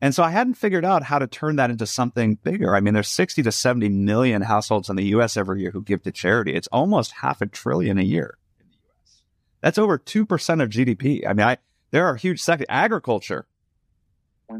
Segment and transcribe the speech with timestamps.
[0.00, 2.74] And so I hadn't figured out how to turn that into something bigger.
[2.74, 6.02] I mean, there's 60 to 70 million households in the US every year who give
[6.04, 6.54] to charity.
[6.54, 9.22] It's almost half a trillion a year in the US.
[9.60, 11.26] That's over 2% of GDP.
[11.26, 11.58] I mean, I,
[11.90, 12.66] there are huge sectors.
[12.70, 13.46] Agriculture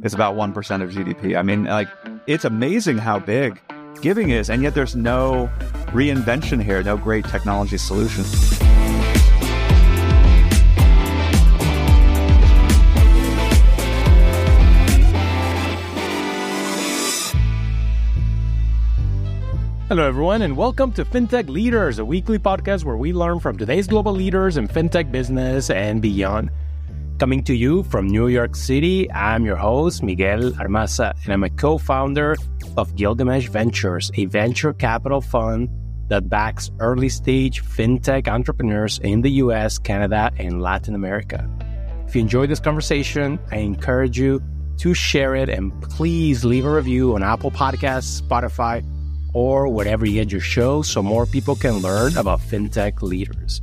[0.04, 1.38] is about 1% of GDP.
[1.38, 1.88] I mean, like,
[2.26, 3.60] it's amazing how big
[4.02, 5.50] giving is, and yet there's no
[5.88, 8.24] reinvention here, no great technology solution.
[19.90, 23.88] Hello, everyone, and welcome to FinTech Leaders, a weekly podcast where we learn from today's
[23.88, 26.48] global leaders in FinTech business and beyond.
[27.18, 31.50] Coming to you from New York City, I'm your host, Miguel Armaza, and I'm a
[31.50, 32.36] co founder
[32.76, 35.68] of Gilgamesh Ventures, a venture capital fund
[36.06, 41.50] that backs early stage FinTech entrepreneurs in the US, Canada, and Latin America.
[42.06, 44.40] If you enjoyed this conversation, I encourage you
[44.76, 48.84] to share it and please leave a review on Apple Podcasts, Spotify,
[49.32, 53.62] or wherever you get your show so more people can learn about fintech leaders.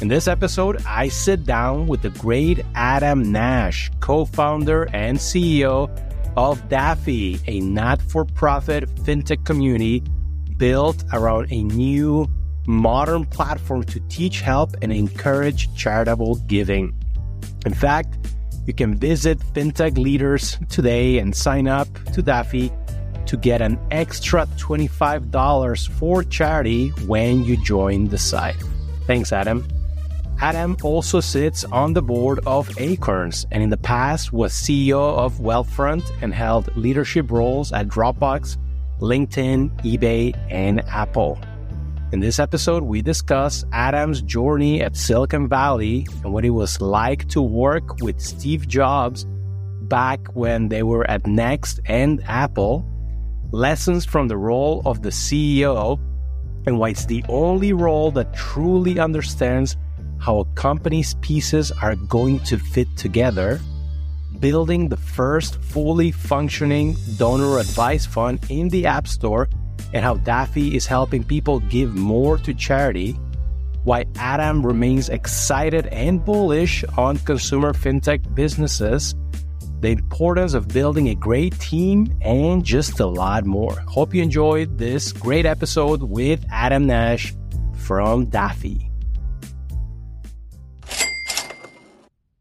[0.00, 5.88] In this episode, I sit down with the great Adam Nash, co founder and CEO
[6.36, 10.02] of Daffy, a not for profit fintech community
[10.56, 12.26] built around a new
[12.66, 16.94] modern platform to teach, help, and encourage charitable giving.
[17.66, 18.18] In fact,
[18.66, 22.70] you can visit fintech leaders today and sign up to Daffy
[23.32, 28.62] to get an extra $25 for charity when you join the site.
[29.06, 29.66] Thanks, Adam.
[30.38, 35.38] Adam also sits on the board of Acorns and in the past was CEO of
[35.38, 38.58] Wealthfront and held leadership roles at Dropbox,
[39.00, 41.40] LinkedIn, eBay, and Apple.
[42.12, 47.28] In this episode, we discuss Adam's journey at Silicon Valley and what it was like
[47.28, 49.24] to work with Steve Jobs
[49.80, 52.86] back when they were at Next and Apple,
[53.52, 56.00] lessons from the role of the CEO,
[56.66, 59.76] and why it's the only role that truly understands
[60.18, 63.60] how a company's pieces are going to fit together,
[64.40, 69.48] building the first fully functioning donor advised fund in the App Store,
[69.92, 73.12] and how Daffy is helping people give more to charity,
[73.84, 79.14] why Adam remains excited and bullish on consumer fintech businesses,
[79.82, 83.74] the importance of building a great team, and just a lot more.
[83.88, 87.34] Hope you enjoyed this great episode with Adam Nash
[87.74, 88.88] from Daffy.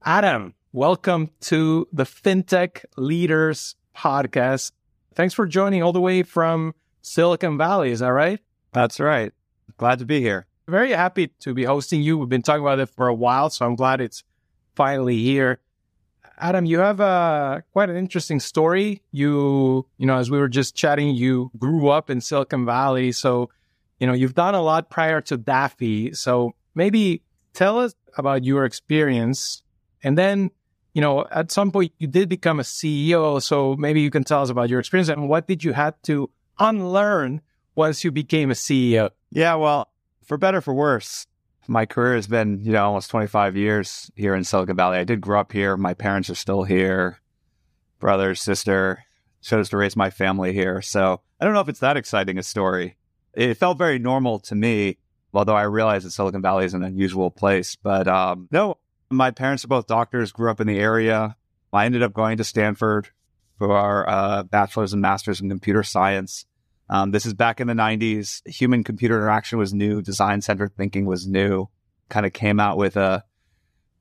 [0.05, 4.71] Adam, welcome to the FinTech Leaders Podcast.
[5.15, 7.89] Thanks for joining all the way from Silicon Valley.
[7.89, 8.39] Is that right?
[8.71, 9.33] That's right.
[9.77, 10.45] Glad to be here.
[10.67, 12.19] Very happy to be hosting you.
[12.19, 14.23] We've been talking about it for a while, so I'm glad it's
[14.75, 15.59] finally here.
[16.37, 19.01] Adam, you have a quite an interesting story.
[19.11, 23.49] You, you know, as we were just chatting, you grew up in Silicon Valley, so
[23.99, 26.13] you know you've done a lot prior to Daffy.
[26.13, 27.21] So maybe
[27.53, 29.63] tell us about your experience
[30.03, 30.51] and then,
[30.93, 33.41] you know, at some point you did become a CEO.
[33.41, 36.29] So maybe you can tell us about your experience and what did you have to
[36.59, 37.41] unlearn
[37.75, 39.11] once you became a CEO?
[39.31, 39.89] Yeah, well,
[40.23, 41.27] for better for worse,
[41.67, 44.97] my career has been, you know, almost 25 years here in Silicon Valley.
[44.97, 45.77] I did grow up here.
[45.77, 47.19] My parents are still here.
[47.99, 49.03] Brother, sister,
[49.41, 50.81] chose to raise my family here.
[50.81, 52.97] So I don't know if it's that exciting a story.
[53.33, 54.97] It felt very normal to me,
[55.33, 57.75] although I realize that Silicon Valley is an unusual place.
[57.75, 58.77] But um, no,
[59.09, 61.35] my parents are both doctors, grew up in the area.
[61.71, 63.09] I ended up going to Stanford
[63.57, 66.45] for our uh, bachelor's and master's in computer science.
[66.91, 68.45] Um, this is back in the 90s.
[68.45, 71.69] Human computer interaction was new, design centered thinking was new.
[72.09, 73.23] Kind of came out with a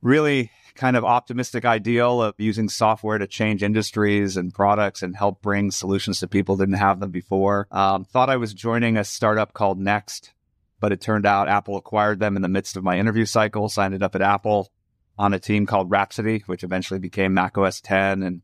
[0.03, 5.41] really kind of optimistic ideal of using software to change industries and products and help
[5.41, 7.69] bring solutions to people didn't have them before.
[7.71, 10.33] Um, thought I was joining a startup called Next,
[10.81, 13.71] but it turned out Apple acquired them in the midst of my interview cycle.
[13.79, 14.69] Ended up at Apple
[15.17, 18.43] on a team called Rhapsody, which eventually became Mac OS 10 and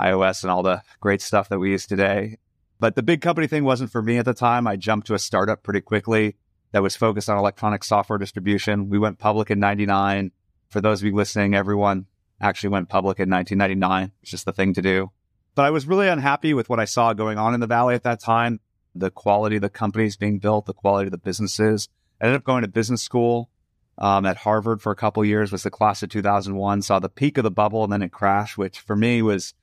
[0.00, 2.38] iOS and all the great stuff that we use today.
[2.78, 4.66] But the big company thing wasn't for me at the time.
[4.66, 6.36] I jumped to a startup pretty quickly
[6.72, 8.90] that was focused on electronic software distribution.
[8.90, 10.32] We went public in 99.
[10.68, 12.06] For those of you listening, everyone
[12.40, 14.12] actually went public in 1999.
[14.22, 15.10] It's just the thing to do.
[15.54, 18.02] But I was really unhappy with what I saw going on in the Valley at
[18.02, 18.58] that time.
[18.94, 21.88] The quality of the companies being built, the quality of the businesses.
[22.20, 23.50] I ended up going to business school
[23.98, 27.38] um, at Harvard for a couple years, was the class of 2001, saw the peak
[27.38, 29.54] of the bubble and then it crashed, which for me was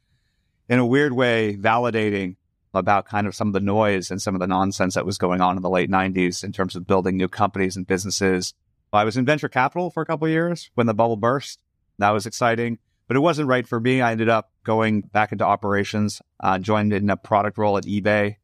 [0.70, 2.38] in a weird way validating
[2.74, 5.42] about kind of some of the noise and some of the nonsense that was going
[5.42, 8.54] on in the late 90s in terms of building new companies and businesses.
[8.94, 11.60] I was in venture capital for a couple years when the bubble burst.
[11.98, 14.02] That was exciting, but it wasn't right for me.
[14.02, 18.38] I ended up going back into operations, uh, joined in a product role at eBay.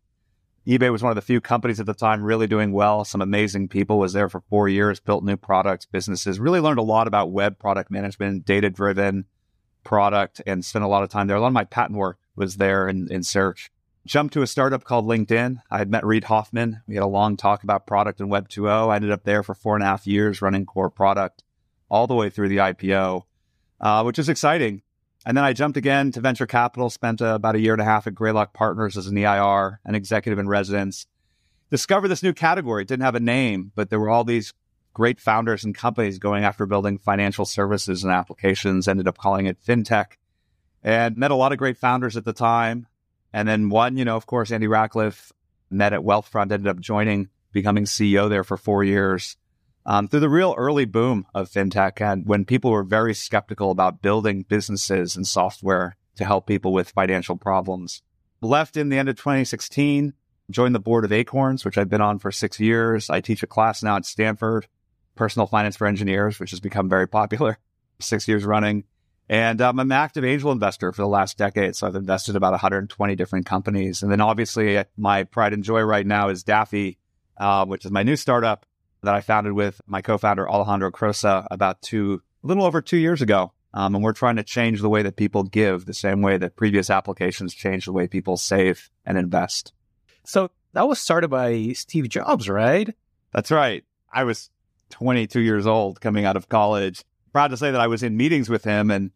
[0.65, 3.03] eBay was one of the few companies at the time really doing well.
[3.03, 6.83] Some amazing people was there for four years, built new products, businesses, really learned a
[6.83, 9.25] lot about web product management, data driven
[9.83, 11.37] product, and spent a lot of time there.
[11.37, 13.71] A lot of my patent work was there in, in search.
[14.07, 15.61] Jumped to a startup called LinkedIn.
[15.69, 16.81] I had met Reid Hoffman.
[16.87, 18.87] We had a long talk about product and Web 2.0.
[18.87, 21.43] I ended up there for four and a half years running core product
[21.89, 23.23] all the way through the IPO,
[23.81, 24.81] uh, which is exciting.
[25.25, 27.85] And then I jumped again to venture capital, spent uh, about a year and a
[27.85, 31.05] half at Greylock Partners as an EIR, an executive in residence.
[31.69, 32.83] Discovered this new category.
[32.83, 34.53] It didn't have a name, but there were all these
[34.93, 39.61] great founders and companies going after building financial services and applications, ended up calling it
[39.61, 40.13] fintech,
[40.81, 42.87] and met a lot of great founders at the time.
[43.33, 45.31] And then one, you know, of course, Andy Rachleff
[45.69, 49.37] met at Wealthfront, ended up joining, becoming CEO there for four years.
[49.85, 54.01] Um, through the real early boom of fintech and when people were very skeptical about
[54.01, 58.01] building businesses and software to help people with financial problems.
[58.41, 60.13] Left in the end of 2016,
[60.51, 63.09] joined the board of Acorns, which I've been on for six years.
[63.09, 64.67] I teach a class now at Stanford,
[65.15, 67.57] personal finance for engineers, which has become very popular,
[67.99, 68.83] six years running.
[69.29, 71.75] And um, I'm an active angel investor for the last decade.
[71.75, 74.01] So I've invested about 120 different companies.
[74.01, 76.97] And then obviously, uh, my pride and joy right now is Daffy,
[77.37, 78.65] uh, which is my new startup
[79.03, 82.97] that I founded with my co founder, Alejandro Crosa, about two, a little over two
[82.97, 83.51] years ago.
[83.73, 86.55] Um, and we're trying to change the way that people give the same way that
[86.55, 89.73] previous applications changed the way people save and invest.
[90.23, 92.93] So that was started by Steve Jobs, right?
[93.33, 93.83] That's right.
[94.11, 94.49] I was
[94.91, 97.03] 22 years old coming out of college.
[97.33, 99.11] Proud to say that I was in meetings with him and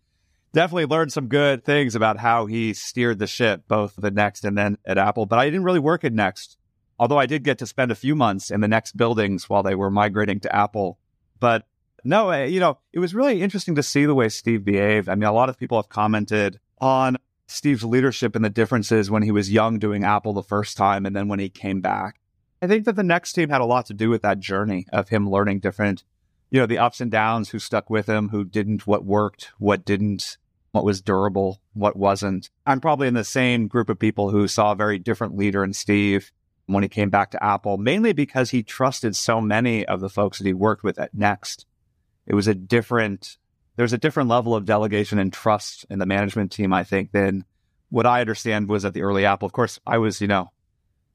[0.54, 4.58] definitely learned some good things about how he steered the ship, both the Next and
[4.58, 5.26] then at Apple.
[5.26, 6.58] But I didn't really work at Next,
[7.00, 9.76] although I did get to spend a few months in the Next buildings while they
[9.76, 11.00] were migrating to Apple.
[11.40, 11.66] But
[12.04, 15.08] no, you know, it was really interesting to see the way Steve behaved.
[15.08, 17.18] I mean, a lot of people have commented on
[17.48, 21.16] Steve's leadership and the differences when he was young doing Apple the first time and
[21.16, 22.20] then when he came back.
[22.62, 25.10] I think that the Next team had a lot to do with that journey of
[25.10, 26.04] him learning different,
[26.50, 29.84] you know, the ups and downs, who stuck with him, who didn't, what worked, what
[29.84, 30.38] didn't,
[30.72, 32.50] what was durable, what wasn't.
[32.66, 35.74] I'm probably in the same group of people who saw a very different leader in
[35.74, 36.32] Steve
[36.66, 40.38] when he came back to Apple, mainly because he trusted so many of the folks
[40.38, 41.66] that he worked with at Next.
[42.26, 43.38] It was a different,
[43.76, 47.44] there's a different level of delegation and trust in the management team, I think, than
[47.90, 49.46] what I understand was at the early Apple.
[49.46, 50.52] Of course, I was, you know,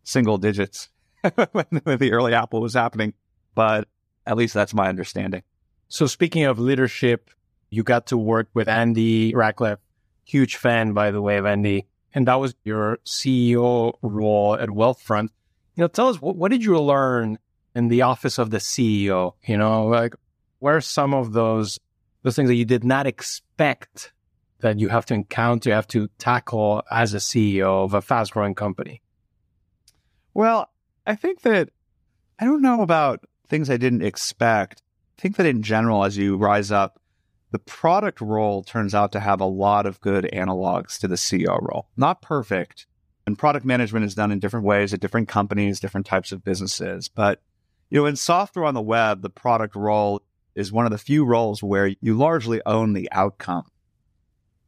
[0.03, 0.91] single digits
[1.53, 3.15] when, when the early Apple was happening,
[3.55, 3.89] but
[4.27, 5.43] at least that's my understanding.
[5.89, 7.31] So speaking of leadership,
[7.71, 9.79] you got to work with Andy Rachleff.
[10.25, 11.87] Huge fan, by the way, of Andy.
[12.15, 15.29] And that was your CEO role at Wealthfront.
[15.75, 17.39] You know, tell us what, what did you learn
[17.75, 19.35] in the office of the CEO?
[19.47, 20.15] You know, like
[20.59, 21.79] where are some of those
[22.23, 24.13] those things that you did not expect
[24.61, 28.33] that you have to encounter, you have to tackle as a CEO of a fast
[28.33, 29.03] growing company?
[30.35, 30.71] Well,
[31.07, 31.71] I think that
[32.39, 34.83] I don't know about things I didn't expect.
[35.19, 37.01] I think that in general, as you rise up,
[37.57, 41.59] the product role turns out to have a lot of good analogs to the CEO
[41.63, 41.89] role.
[41.97, 42.87] Not perfect.
[43.27, 47.09] And product management is done in different ways at different companies, different types of businesses.
[47.09, 47.41] But,
[47.89, 50.21] you know, in software on the web, the product role
[50.55, 53.65] is one of the few roles where you largely own the outcome,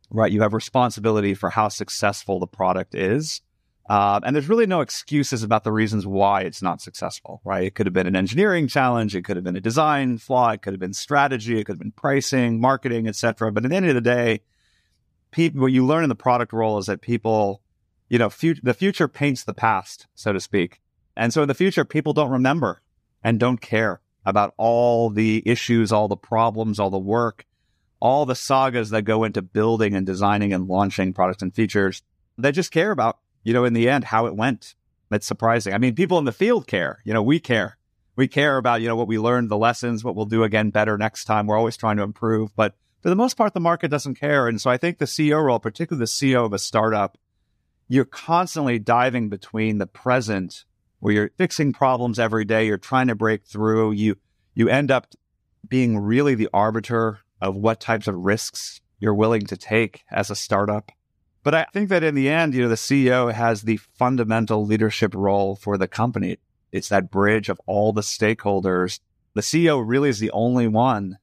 [0.08, 0.32] right?
[0.32, 3.42] You have responsibility for how successful the product is.
[3.88, 7.64] Uh, and there's really no excuses about the reasons why it's not successful, right?
[7.64, 10.60] It could have been an engineering challenge, it could have been a design flaw, it
[10.60, 13.50] could have been strategy, it could have been pricing, marketing, etc.
[13.50, 14.42] But at the end of the day,
[15.30, 17.62] people, what you learn in the product role is that people,
[18.10, 20.82] you know, fut- the future paints the past, so to speak.
[21.16, 22.82] And so in the future, people don't remember
[23.24, 27.46] and don't care about all the issues, all the problems, all the work,
[28.00, 32.02] all the sagas that go into building and designing and launching products and features.
[32.36, 34.74] They just care about you know, in the end, how it went.
[35.10, 35.72] That's surprising.
[35.72, 37.00] I mean, people in the field care.
[37.04, 37.78] You know, we care.
[38.16, 40.98] We care about, you know, what we learned, the lessons, what we'll do again better
[40.98, 41.46] next time.
[41.46, 42.54] We're always trying to improve.
[42.56, 44.48] But for the most part, the market doesn't care.
[44.48, 47.16] And so I think the CEO role, particularly the CEO of a startup,
[47.86, 50.64] you're constantly diving between the present
[51.00, 52.66] where you're fixing problems every day.
[52.66, 53.92] You're trying to break through.
[53.92, 54.16] You,
[54.54, 55.06] you end up
[55.66, 60.36] being really the arbiter of what types of risks you're willing to take as a
[60.36, 60.90] startup.
[61.42, 65.14] But I think that in the end, you know, the CEO has the fundamental leadership
[65.14, 66.38] role for the company.
[66.72, 69.00] It's that bridge of all the stakeholders.
[69.34, 71.18] The CEO really is the only one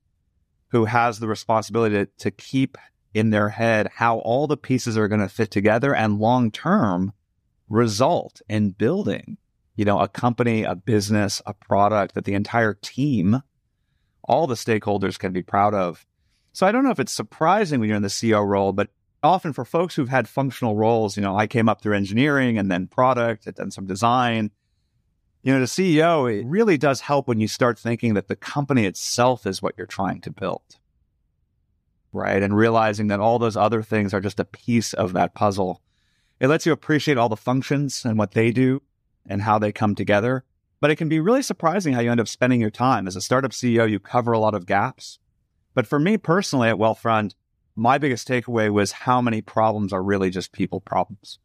[0.70, 2.78] who has the responsibility to, to keep
[3.14, 7.14] in their head how all the pieces are going to fit together and long term
[7.70, 9.38] result in building,
[9.76, 13.42] you know, a company, a business, a product that the entire team,
[14.24, 16.06] all the stakeholders can be proud of.
[16.52, 18.90] So I don't know if it's surprising when you're in the CEO role, but
[19.26, 22.72] often for folks who've had functional roles, you know, I came up through engineering and
[22.72, 24.52] then product and then some design.
[25.44, 28.86] You know, the CEO, it really does help when you start thinking that the company
[28.86, 30.80] itself is what you're trying to build.
[32.12, 32.42] Right.
[32.42, 35.82] And realizing that all those other things are just a piece of that puzzle.
[36.40, 38.82] It lets you appreciate all the functions and what they do
[39.28, 40.44] and how they come together.
[40.82, 43.08] But it can be really surprising how you end up spending your time.
[43.08, 45.20] As a startup CEO, you cover a lot of gaps.
[45.74, 47.34] But for me personally at Wealthfront,
[47.76, 51.40] my biggest takeaway was how many problems are really just people problems.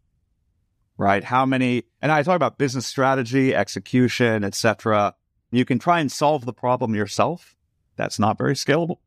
[0.97, 1.25] Right?
[1.25, 5.15] How many and I talk about business strategy, execution, etc.
[5.51, 7.57] You can try and solve the problem yourself.
[7.97, 8.99] That's not very scalable.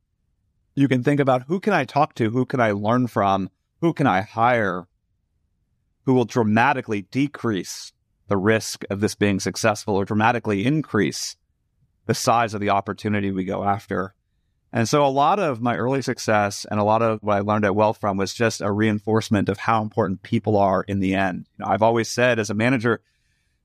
[0.76, 2.32] You can think about who can I talk to?
[2.32, 3.50] Who can I learn from?
[3.82, 4.88] Who can I hire?
[6.06, 7.94] Who will dramatically decrease
[8.28, 11.36] the risk of this being successful or dramatically increase
[12.06, 14.14] the size of the opportunity we go after.
[14.76, 17.64] And so a lot of my early success and a lot of what I learned
[17.64, 21.46] at Wealthfront was just a reinforcement of how important people are in the end.
[21.58, 23.02] You know, I've always said as a manager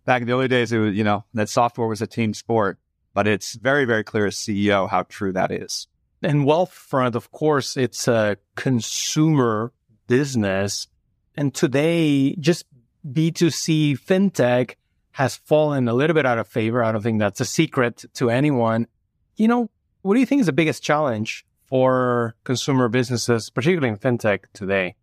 [0.04, 2.78] back in the early days, it was, you know, that software was a team sport,
[3.14, 5.86] but it's very, very clear as CEO how true that is.
[6.22, 9.72] And Wealthfront, of course, it's a consumer
[10.08, 10.88] business.
[11.36, 12.66] And today, just
[13.10, 14.74] B2C fintech
[15.12, 16.84] has fallen a little bit out of favor.
[16.84, 18.88] I don't think that's a secret to anyone.
[19.36, 19.70] You know,
[20.08, 24.96] what do you think is the biggest challenge for consumer businesses, particularly in fintech today?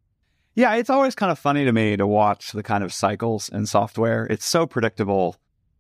[0.55, 3.67] Yeah, it's always kind of funny to me to watch the kind of cycles in
[3.67, 4.25] software.
[4.25, 5.35] It's so predictable.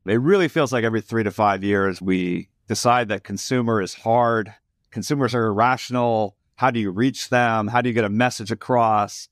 [0.05, 4.53] It really feels like every three to five years we decide that consumer is hard,
[4.91, 6.37] consumers are irrational.
[6.57, 7.67] How do you reach them?
[7.67, 9.27] How do you get a message across?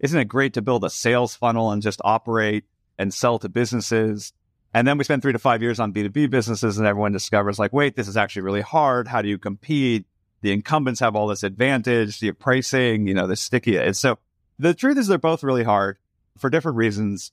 [0.00, 2.64] Isn't it great to build a sales funnel and just operate
[2.96, 4.32] and sell to businesses?
[4.74, 7.72] And then we spend three to five years on B2B businesses and everyone discovers like,
[7.72, 9.06] wait, this is actually really hard.
[9.06, 10.04] How do you compete?
[10.42, 13.78] The incumbents have all this advantage, the pricing, you know, the sticky.
[13.78, 14.18] And so
[14.58, 15.98] the truth is they're both really hard
[16.36, 17.30] for different reasons.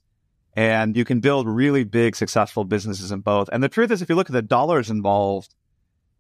[0.56, 3.50] And you can build really big, successful businesses in both.
[3.52, 5.56] And the truth is, if you look at the dollars involved,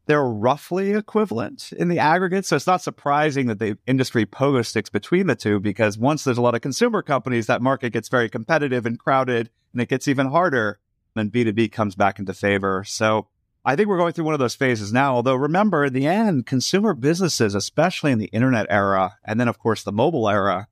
[0.07, 2.45] they're roughly equivalent in the aggregate.
[2.45, 6.39] So it's not surprising that the industry pogo sticks between the two because once there's
[6.39, 10.07] a lot of consumer companies, that market gets very competitive and crowded and it gets
[10.07, 10.79] even harder
[11.15, 12.83] then B2B comes back into favor.
[12.85, 13.27] So
[13.63, 15.15] I think we're going through one of those phases now.
[15.15, 19.59] Although remember, in the end, consumer businesses, especially in the internet era, and then of
[19.59, 20.67] course the mobile era,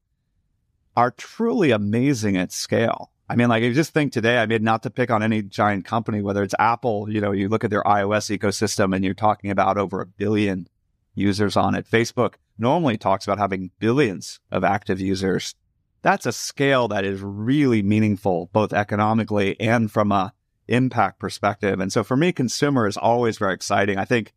[0.98, 3.12] are truly amazing at scale.
[3.30, 5.44] I mean, like, if you just think today, I mean, not to pick on any
[5.44, 9.14] giant company, whether it's Apple, you know, you look at their iOS ecosystem and you're
[9.14, 10.68] talking about over a billion
[11.14, 11.86] users on it.
[11.88, 15.54] Facebook normally talks about having billions of active users
[16.02, 20.34] that's a scale that is really meaningful, both economically and from a
[20.68, 21.80] impact perspective.
[21.80, 23.98] And so for me, consumer is always very exciting.
[23.98, 24.34] I think,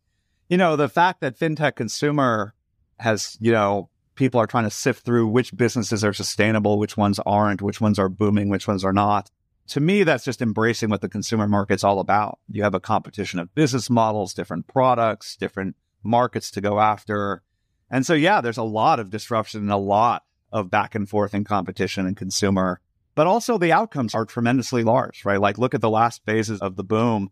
[0.49, 2.53] you know, the fact that fintech consumer
[2.99, 7.19] has, you know, people are trying to sift through which businesses are sustainable, which ones
[7.25, 9.29] aren't, which ones are booming, which ones are not.
[9.69, 12.39] To me, that's just embracing what the consumer market's all about.
[12.49, 17.43] You have a competition of business models, different products, different markets to go after.
[17.89, 21.33] And so, yeah, there's a lot of disruption and a lot of back and forth
[21.33, 22.79] and competition and consumer.
[23.15, 25.41] But also the outcomes are tremendously large, right?
[25.41, 27.31] Like look at the last phases of the boom.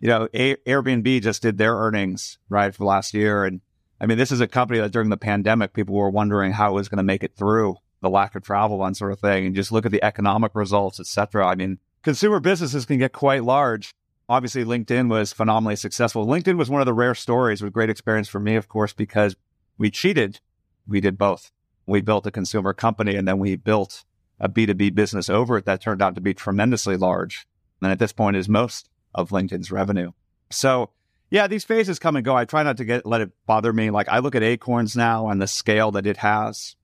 [0.00, 3.44] You know, a- Airbnb just did their earnings, right, for last year.
[3.44, 3.60] And
[4.00, 6.74] I mean, this is a company that during the pandemic, people were wondering how it
[6.74, 9.46] was going to make it through the lack of travel and sort of thing.
[9.46, 11.46] And just look at the economic results, et cetera.
[11.46, 13.92] I mean, consumer businesses can get quite large.
[14.28, 16.26] Obviously, LinkedIn was phenomenally successful.
[16.26, 19.36] LinkedIn was one of the rare stories with great experience for me, of course, because
[19.78, 20.40] we cheated.
[20.86, 21.50] We did both
[21.88, 24.04] we built a consumer company and then we built
[24.38, 27.46] a B2B business over it that turned out to be tremendously large.
[27.82, 30.12] And at this point is most of LinkedIn's revenue.
[30.50, 30.90] So
[31.30, 32.36] yeah, these phases come and go.
[32.36, 33.90] I try not to get, let it bother me.
[33.90, 36.76] Like I look at Acorns now and the scale that it has,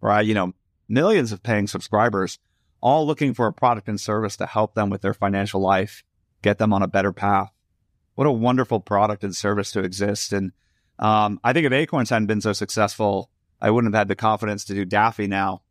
[0.00, 0.26] right?
[0.26, 0.52] You know,
[0.88, 2.38] millions of paying subscribers,
[2.80, 6.04] all looking for a product and service to help them with their financial life,
[6.42, 7.50] get them on a better path.
[8.14, 10.32] What a wonderful product and service to exist.
[10.32, 10.52] And
[10.98, 14.64] um, I think if Acorns hadn't been so successful, I wouldn't have had the confidence
[14.66, 15.62] to do Daffy now.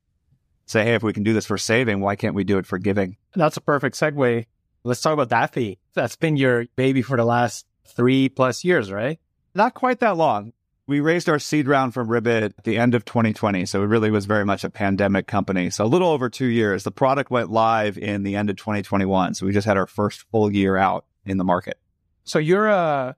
[0.65, 2.77] Say, hey, if we can do this for saving, why can't we do it for
[2.77, 3.15] giving?
[3.33, 4.45] That's a perfect segue.
[4.83, 5.79] Let's talk about Daffy.
[5.93, 9.19] That's been your baby for the last three plus years, right?
[9.55, 10.53] Not quite that long.
[10.85, 13.65] We raised our seed round from Ribbit at the end of 2020.
[13.65, 15.69] So it really was very much a pandemic company.
[15.69, 16.83] So a little over two years.
[16.83, 19.33] The product went live in the end of 2021.
[19.33, 21.77] So we just had our first full year out in the market.
[22.23, 23.15] So you're a,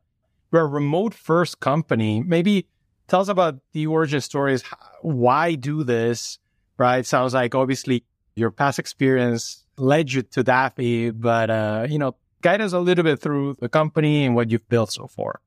[0.52, 2.24] you're a remote first company.
[2.24, 2.68] Maybe
[3.10, 4.64] tell us about the origin stories.
[5.02, 6.40] Why do this?
[6.78, 7.06] Right?
[7.06, 12.62] Sounds like obviously your past experience led you to Daffy, but uh, you know, guide
[12.62, 15.42] us a little bit through the company and what you've built so far.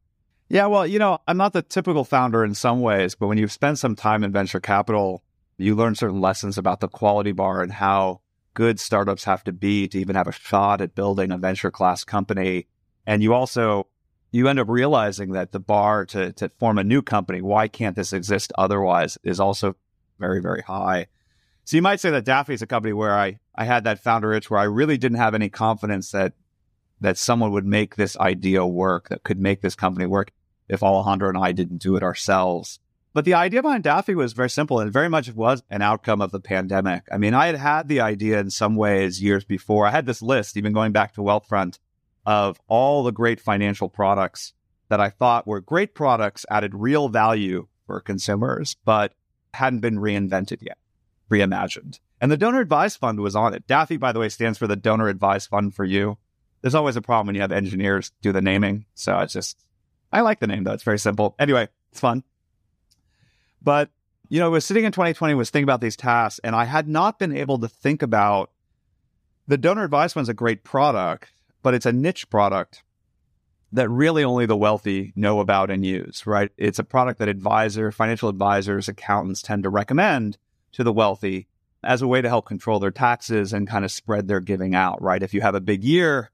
[0.50, 3.52] Yeah, well, you know, I'm not the typical founder in some ways, but when you've
[3.52, 5.23] spent some time in venture capital,
[5.59, 8.21] You learn certain lessons about the quality bar and how
[8.54, 12.04] good startups have to be to even have a shot at building a venture class
[12.04, 12.66] company.
[13.07, 13.87] And you also
[14.32, 17.94] you end up realizing that the bar to to form a new company, why can't
[17.94, 19.76] this exist otherwise, is also
[20.18, 21.06] very, very high.
[21.64, 24.32] So you might say that Daffy is a company where I, I had that founder
[24.32, 26.32] itch where I really didn't have any confidence that
[27.00, 30.32] that someone would make this idea work, that could make this company work
[30.68, 32.78] if Alejandro and I didn't do it ourselves.
[33.12, 36.30] But the idea behind Daffy was very simple and very much was an outcome of
[36.30, 37.02] the pandemic.
[37.12, 39.86] I mean, I had had the idea in some ways years before.
[39.86, 41.78] I had this list, even going back to Wealthfront,
[42.26, 44.52] of all the great financial products
[44.88, 49.14] that I thought were great products, added real value for consumers, but
[49.54, 50.78] hadn't been reinvented yet,
[51.30, 51.98] reimagined.
[52.20, 53.66] And the donor advised fund was on it.
[53.66, 56.18] Daffy, by the way, stands for the donor advised fund for you.
[56.60, 58.86] There's always a problem when you have engineers do the naming.
[58.94, 59.58] So it's just,
[60.12, 60.72] I like the name though.
[60.72, 61.34] It's very simple.
[61.38, 62.22] Anyway, it's fun.
[63.60, 63.90] But,
[64.28, 66.88] you know, I was sitting in 2020, was thinking about these tasks, and I had
[66.88, 68.50] not been able to think about
[69.48, 71.30] the donor advised is a great product,
[71.62, 72.83] but it's a niche product
[73.73, 76.50] that really only the wealthy know about and use, right?
[76.59, 80.37] It's a product that advisor, financial advisors, accountants tend to recommend
[80.73, 81.49] to the wealthy
[81.83, 85.00] as a way to help control their taxes and kind of spread their giving out,
[85.02, 85.23] right?
[85.23, 86.31] If you have a big year,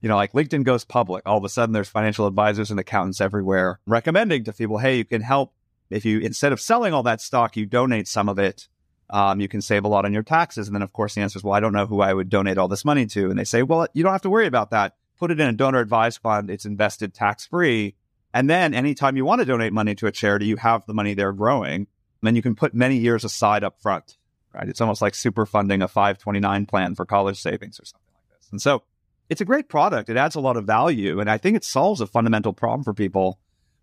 [0.00, 3.20] you know, like LinkedIn goes public, all of a sudden there's financial advisors and accountants
[3.20, 5.54] everywhere recommending to people, hey, you can help
[5.90, 8.68] if you instead of selling all that stock, you donate some of it.
[9.12, 10.66] Um, you can save a lot on your taxes.
[10.66, 12.58] And then, of course, the answer is, well, I don't know who I would donate
[12.58, 13.28] all this money to.
[13.28, 15.52] And they say, well, you don't have to worry about that put it in a
[15.52, 16.50] donor advised fund.
[16.50, 17.94] It's invested tax free.
[18.34, 21.14] And then anytime you want to donate money to a charity, you have the money
[21.14, 21.74] there growing.
[21.76, 21.86] And
[22.22, 24.16] then you can put many years aside up front,
[24.52, 24.68] right?
[24.68, 28.48] It's almost like super funding a 529 plan for college savings or something like this.
[28.50, 28.82] And so
[29.30, 30.10] it's a great product.
[30.10, 31.20] It adds a lot of value.
[31.20, 33.38] And I think it solves a fundamental problem for people,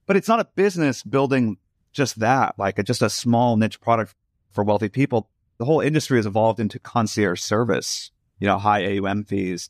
[0.08, 1.56] but it's not a business building
[1.94, 4.14] just that, like a, just a small niche product
[4.52, 5.30] for wealthy people.
[5.58, 9.70] The whole industry has evolved into concierge service, you know, high AUM fees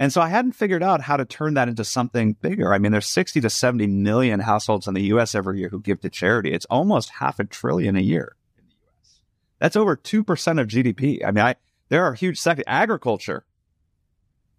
[0.00, 2.72] and so I hadn't figured out how to turn that into something bigger.
[2.72, 6.00] I mean, there's 60 to 70 million households in the US every year who give
[6.02, 6.52] to charity.
[6.52, 9.20] It's almost half a trillion a year in the US.
[9.58, 11.24] That's over 2% of GDP.
[11.24, 11.56] I mean, I,
[11.88, 12.64] there are huge sectors.
[12.68, 13.44] Agriculture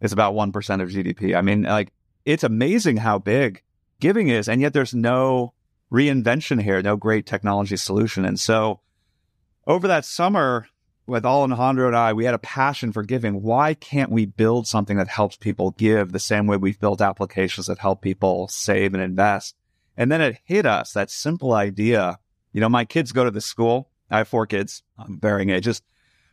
[0.01, 0.47] is about 1%
[0.81, 1.37] of GDP.
[1.37, 1.93] I mean, like,
[2.25, 3.63] it's amazing how big
[4.01, 4.49] giving is.
[4.49, 5.53] And yet there's no
[5.89, 8.25] reinvention here, no great technology solution.
[8.25, 8.81] And so
[9.69, 10.67] over that summer,
[11.05, 13.41] with Alejandro and I, we had a passion for giving.
[13.41, 17.67] Why can't we build something that helps people give the same way we've built applications
[17.67, 19.55] that help people save and invest?
[19.95, 22.19] And then it hit us that simple idea.
[22.51, 23.89] You know, my kids go to the school.
[24.09, 25.83] I have four kids, um, varying ages,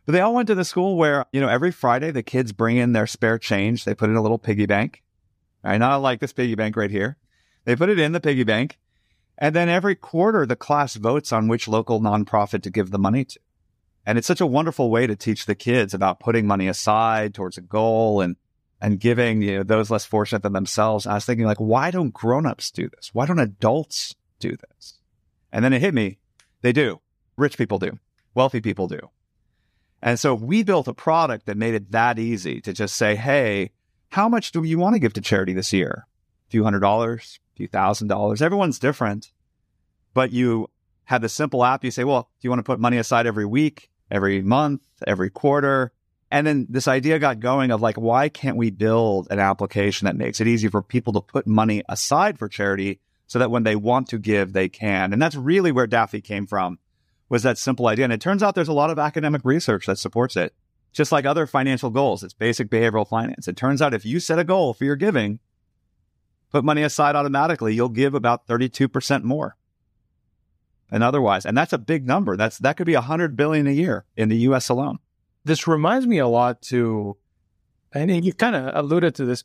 [0.06, 2.78] but they all went to the school where, you know, every Friday the kids bring
[2.78, 3.84] in their spare change.
[3.84, 5.02] They put in a little piggy bank.
[5.62, 5.76] Right.
[5.76, 7.18] Not like this piggy bank right here.
[7.64, 8.78] They put it in the piggy bank.
[9.38, 13.24] And then every quarter, the class votes on which local nonprofit to give the money
[13.24, 13.40] to.
[14.06, 17.58] And it's such a wonderful way to teach the kids about putting money aside towards
[17.58, 18.36] a goal and
[18.80, 21.06] and giving you know those less fortunate than themselves.
[21.06, 23.10] I was thinking like, why don't grown-ups do this?
[23.12, 24.98] Why don't adults do this?
[25.50, 26.18] And then it hit me.
[26.60, 27.00] They do.
[27.36, 27.98] Rich people do.
[28.34, 29.00] Wealthy people do.
[30.02, 33.70] And so we built a product that made it that easy to just say, hey,
[34.10, 36.06] how much do you want to give to charity this year?
[36.46, 38.42] A few hundred dollars, few thousand dollars.
[38.42, 39.32] Everyone's different.
[40.14, 40.70] But you
[41.04, 41.84] have the simple app.
[41.84, 43.90] You say, well, do you want to put money aside every week?
[44.10, 45.92] every month, every quarter.
[46.30, 50.16] And then this idea got going of like, why can't we build an application that
[50.16, 53.76] makes it easy for people to put money aside for charity so that when they
[53.76, 55.12] want to give, they can?
[55.12, 56.78] And that's really where Daffy came from
[57.28, 58.04] was that simple idea.
[58.04, 60.54] And it turns out there's a lot of academic research that supports it.
[60.92, 63.48] Just like other financial goals, it's basic behavioral finance.
[63.48, 65.40] It turns out if you set a goal for your giving,
[66.50, 69.56] put money aside automatically, you'll give about 32% more
[70.90, 71.44] and otherwise.
[71.46, 72.36] And that's a big number.
[72.36, 74.98] That's that could be a hundred billion a year in the US alone.
[75.44, 77.16] This reminds me a lot to
[77.92, 79.44] and you kind of alluded to this.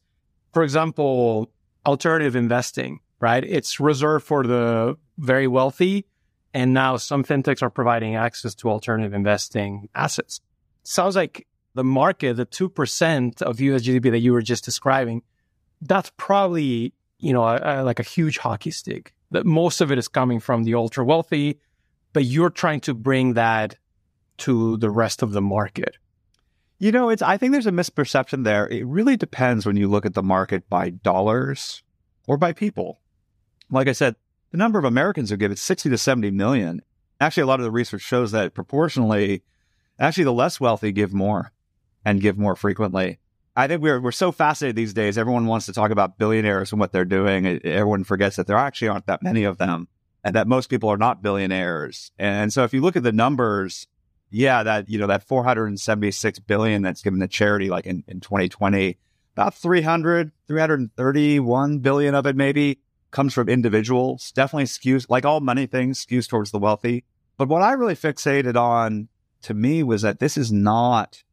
[0.53, 1.51] For example,
[1.85, 3.43] alternative investing, right?
[3.43, 6.05] It's reserved for the very wealthy.
[6.53, 10.41] And now some fintechs are providing access to alternative investing assets.
[10.83, 15.21] Sounds like the market, the 2% of US GDP that you were just describing,
[15.81, 19.97] that's probably, you know, a, a, like a huge hockey stick that most of it
[19.97, 21.59] is coming from the ultra wealthy,
[22.13, 23.77] but you're trying to bring that
[24.37, 25.97] to the rest of the market.
[26.79, 28.67] You know, it's I think there's a misperception there.
[28.67, 31.83] It really depends when you look at the market by dollars
[32.27, 32.99] or by people.
[33.69, 34.15] Like I said,
[34.51, 36.81] the number of Americans who give it 60 to 70 million.
[37.19, 39.43] Actually, a lot of the research shows that proportionally,
[39.99, 41.51] actually the less wealthy give more
[42.03, 43.19] and give more frequently.
[43.55, 45.17] I think we're we're so fascinated these days.
[45.17, 47.45] Everyone wants to talk about billionaires and what they're doing.
[47.65, 49.87] Everyone forgets that there actually aren't that many of them,
[50.23, 52.11] and that most people are not billionaires.
[52.17, 53.87] And so, if you look at the numbers,
[54.29, 58.97] yeah, that you know that 476 billion that's given to charity, like in, in 2020,
[59.35, 62.79] about 300, 331 billion of it maybe
[63.11, 64.31] comes from individuals.
[64.31, 67.03] Definitely skews, like all money things, skews towards the wealthy.
[67.37, 69.09] But what I really fixated on
[69.43, 71.23] to me was that this is not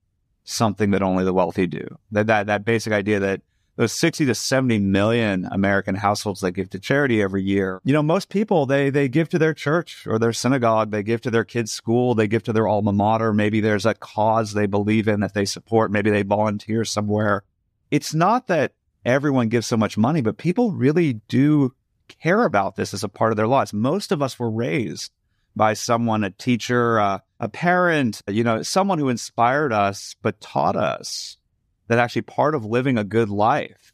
[0.48, 1.98] something that only the wealthy do.
[2.11, 3.42] That that that basic idea that
[3.76, 7.80] those 60 to 70 million American households that give to charity every year.
[7.84, 11.20] You know, most people they they give to their church or their synagogue, they give
[11.22, 14.66] to their kids' school, they give to their alma mater, maybe there's a cause they
[14.66, 17.44] believe in that they support, maybe they volunteer somewhere.
[17.90, 18.72] It's not that
[19.04, 21.74] everyone gives so much money, but people really do
[22.08, 23.72] care about this as a part of their lives.
[23.72, 25.12] Most of us were raised
[25.54, 30.77] by someone, a teacher, uh, a parent, you know, someone who inspired us, but taught
[30.77, 31.37] us
[31.88, 33.92] that actually part of living a good life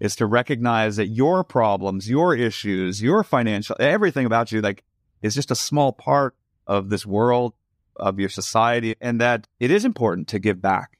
[0.00, 4.84] is to recognize that your problems, your issues, your financial, everything about you, like,
[5.22, 6.36] is just a small part
[6.66, 7.54] of this world,
[7.96, 10.98] of your society, and that it is important to give back,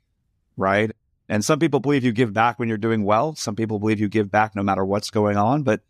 [0.56, 0.90] right?
[1.28, 3.36] And some people believe you give back when you're doing well.
[3.36, 5.62] Some people believe you give back no matter what's going on.
[5.62, 5.82] But,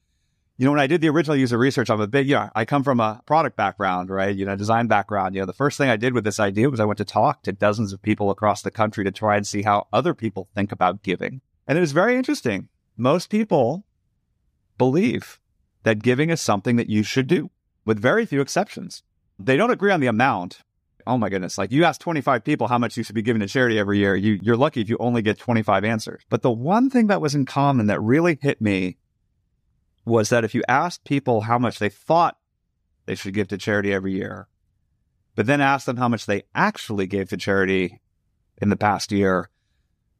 [0.59, 2.83] you know, when I did the original user research, I'm a big, yeah, I come
[2.83, 4.35] from a product background, right?
[4.35, 5.37] You know, design background.
[5.37, 7.45] You know, the first thing I did with this idea was I went to talk
[7.45, 10.73] to dozens of people across the country to try and see how other people think
[10.73, 11.43] about giving.
[11.69, 12.69] And it was very interesting.
[12.97, 13.85] Most people
[14.79, 15.39] believe
[15.85, 17.51] that giving is something that you should do,
[17.85, 19.05] with very few exceptions.
[19.39, 20.63] They don't agree on the amount,
[21.07, 23.47] oh my goodness, like you ask 25 people how much you should be giving to
[23.47, 24.17] charity every year.
[24.17, 26.25] You, you're lucky if you only get 25 answers.
[26.29, 28.97] But the one thing that was in common that really hit me
[30.09, 32.39] was that if you asked people how much they thought
[33.07, 34.49] they should give to charity every year,
[35.35, 38.01] but then asked them how much they actually gave to charity
[38.61, 39.51] in the past year,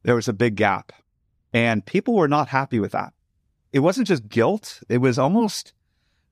[0.05, 0.93] there was a big gap.
[1.53, 3.13] And people were not happy with that.
[3.73, 4.81] It wasn't just guilt.
[4.89, 5.73] It was almost,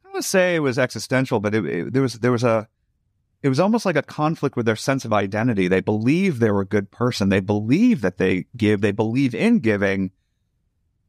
[0.04, 2.68] I to say it was existential, but it, it, there was, there was a,
[3.42, 5.68] it was almost like a conflict with their sense of identity.
[5.68, 7.28] They believe they're a good person.
[7.28, 8.80] They believe that they give.
[8.80, 10.10] They believe in giving.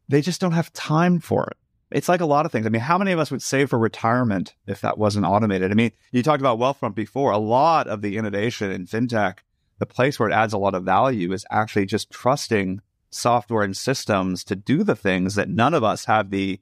[0.10, 1.58] They just don't have time for it.
[1.90, 2.66] It's like a lot of things.
[2.66, 5.72] I mean, how many of us would save for retirement if that wasn't automated?
[5.72, 7.32] I mean, you talked about Wealthfront before.
[7.32, 9.40] A lot of the innovation in fintech,
[9.80, 13.76] the place where it adds a lot of value is actually just trusting software and
[13.76, 16.60] systems to do the things that none of us have the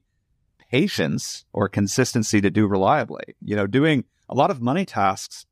[0.70, 3.34] patience or consistency to do reliably.
[3.40, 5.46] You know, doing a lot of money tasks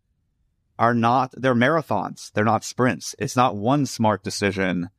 [0.79, 2.33] are not, they're marathons.
[2.33, 3.15] They're not sprints.
[3.19, 4.91] It's not one smart decision.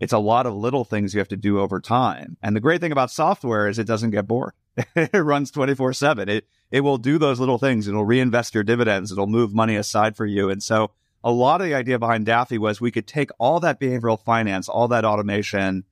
[0.00, 2.36] It's a lot of little things you have to do over time.
[2.42, 4.52] And the great thing about software is it doesn't get bored.
[4.96, 6.28] it runs 24 seven.
[6.28, 7.88] It, it will do those little things.
[7.88, 9.10] It'll reinvest your dividends.
[9.10, 10.50] It'll move money aside for you.
[10.50, 10.92] And so
[11.24, 14.68] a lot of the idea behind Daffy was we could take all that behavioral finance,
[14.68, 15.84] all that automation.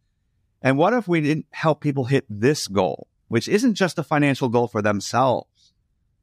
[0.62, 4.48] And what if we didn't help people hit this goal, which isn't just a financial
[4.48, 5.72] goal for themselves?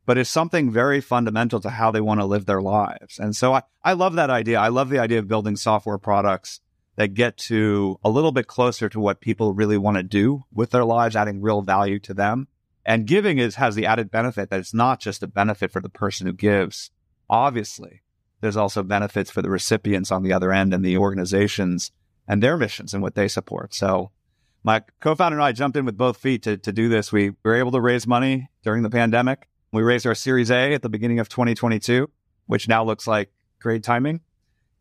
[0.05, 3.19] but is something very fundamental to how they want to live their lives.
[3.19, 4.59] And so I, I love that idea.
[4.59, 6.59] I love the idea of building software products
[6.95, 10.71] that get to a little bit closer to what people really want to do with
[10.71, 12.47] their lives, adding real value to them.
[12.85, 15.89] And giving is has the added benefit that it's not just a benefit for the
[15.89, 16.91] person who gives.
[17.29, 18.01] Obviously,
[18.41, 21.91] there's also benefits for the recipients on the other end and the organizations
[22.27, 23.73] and their missions and what they support.
[23.73, 24.11] So
[24.63, 27.11] my co-founder and I jumped in with both feet to, to do this.
[27.11, 30.83] We were able to raise money during the pandemic we raised our Series A at
[30.83, 32.07] the beginning of 2022,
[32.45, 34.21] which now looks like great timing.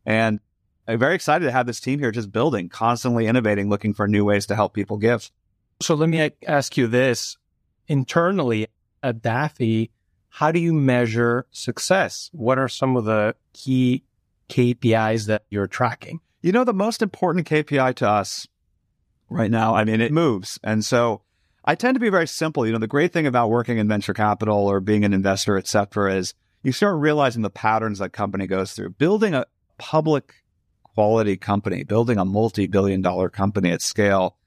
[0.05, 0.39] And
[0.87, 4.25] I'm very excited to have this team here just building, constantly innovating, looking for new
[4.25, 5.31] ways to help people give.
[5.81, 7.37] So let me ask you this
[7.87, 8.67] internally
[9.01, 9.91] at Daffy,
[10.29, 12.29] how do you measure success?
[12.33, 14.03] What are some of the key
[14.49, 16.19] KPIs that you're tracking?
[16.41, 18.47] You know, the most important KPI to us
[19.29, 20.59] right now, I mean, it moves.
[20.63, 21.21] And so
[21.63, 22.65] I tend to be very simple.
[22.65, 25.67] You know, the great thing about working in venture capital or being an investor, et
[25.67, 28.89] cetera, is you start realizing the patterns that company goes through.
[28.91, 29.45] Building a
[29.77, 30.42] public
[30.93, 34.37] quality company, building a multi-billion dollar company at scale,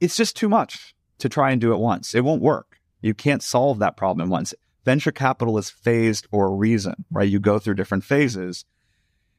[0.00, 2.14] it's just too much to try and do it once.
[2.14, 2.78] It won't work.
[3.00, 4.54] You can't solve that problem at once.
[4.84, 7.28] Venture capital is phased for a reason, right?
[7.28, 8.64] You go through different phases.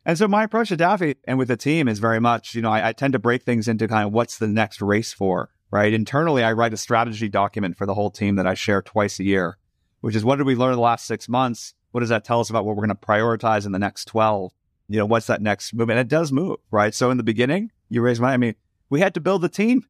[0.05, 2.71] And so my approach to Daffy and with the team is very much, you know,
[2.71, 5.93] I, I tend to break things into kind of what's the next race for right?
[5.93, 9.23] Internally, I write a strategy document for the whole team that I share twice a
[9.23, 9.57] year,
[10.01, 11.73] which is what did we learn in the last six months?
[11.91, 14.51] What does that tell us about what we're going to prioritize in the next 12?
[14.89, 15.89] You know, what's that next move?
[15.89, 16.93] And it does move, right?
[16.93, 18.33] So in the beginning, you raise money.
[18.33, 18.55] I mean,
[18.89, 19.85] we had to build the team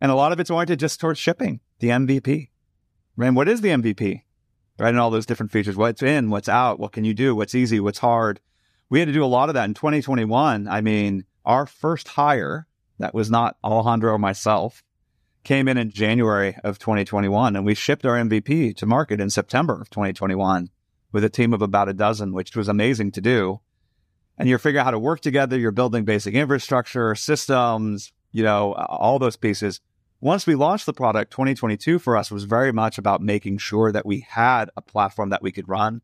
[0.00, 2.48] and a lot of it's oriented just towards shipping the MVP.
[3.16, 4.22] Man, what is the MVP?
[4.78, 4.88] Right.
[4.88, 5.76] And all those different features.
[5.76, 7.36] What's in, what's out, what can you do?
[7.36, 8.40] What's easy, what's hard?
[8.90, 10.66] We had to do a lot of that in 2021.
[10.66, 12.66] I mean, our first hire,
[12.98, 14.82] that was not Alejandro or myself,
[15.44, 19.80] came in in January of 2021 and we shipped our MVP to market in September
[19.80, 20.68] of 2021
[21.12, 23.60] with a team of about a dozen, which was amazing to do.
[24.38, 25.58] And you're figuring out how to work together.
[25.58, 29.80] You're building basic infrastructure, systems, you know, all those pieces.
[30.20, 34.06] Once we launched the product, 2022 for us was very much about making sure that
[34.06, 36.00] we had a platform that we could run.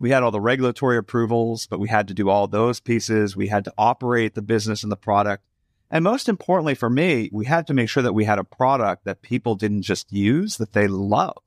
[0.00, 3.36] We had all the regulatory approvals, but we had to do all those pieces.
[3.36, 5.44] We had to operate the business and the product.
[5.92, 9.04] And most importantly for me, we had to make sure that we had a product
[9.04, 11.38] that people didn't just use, that they love.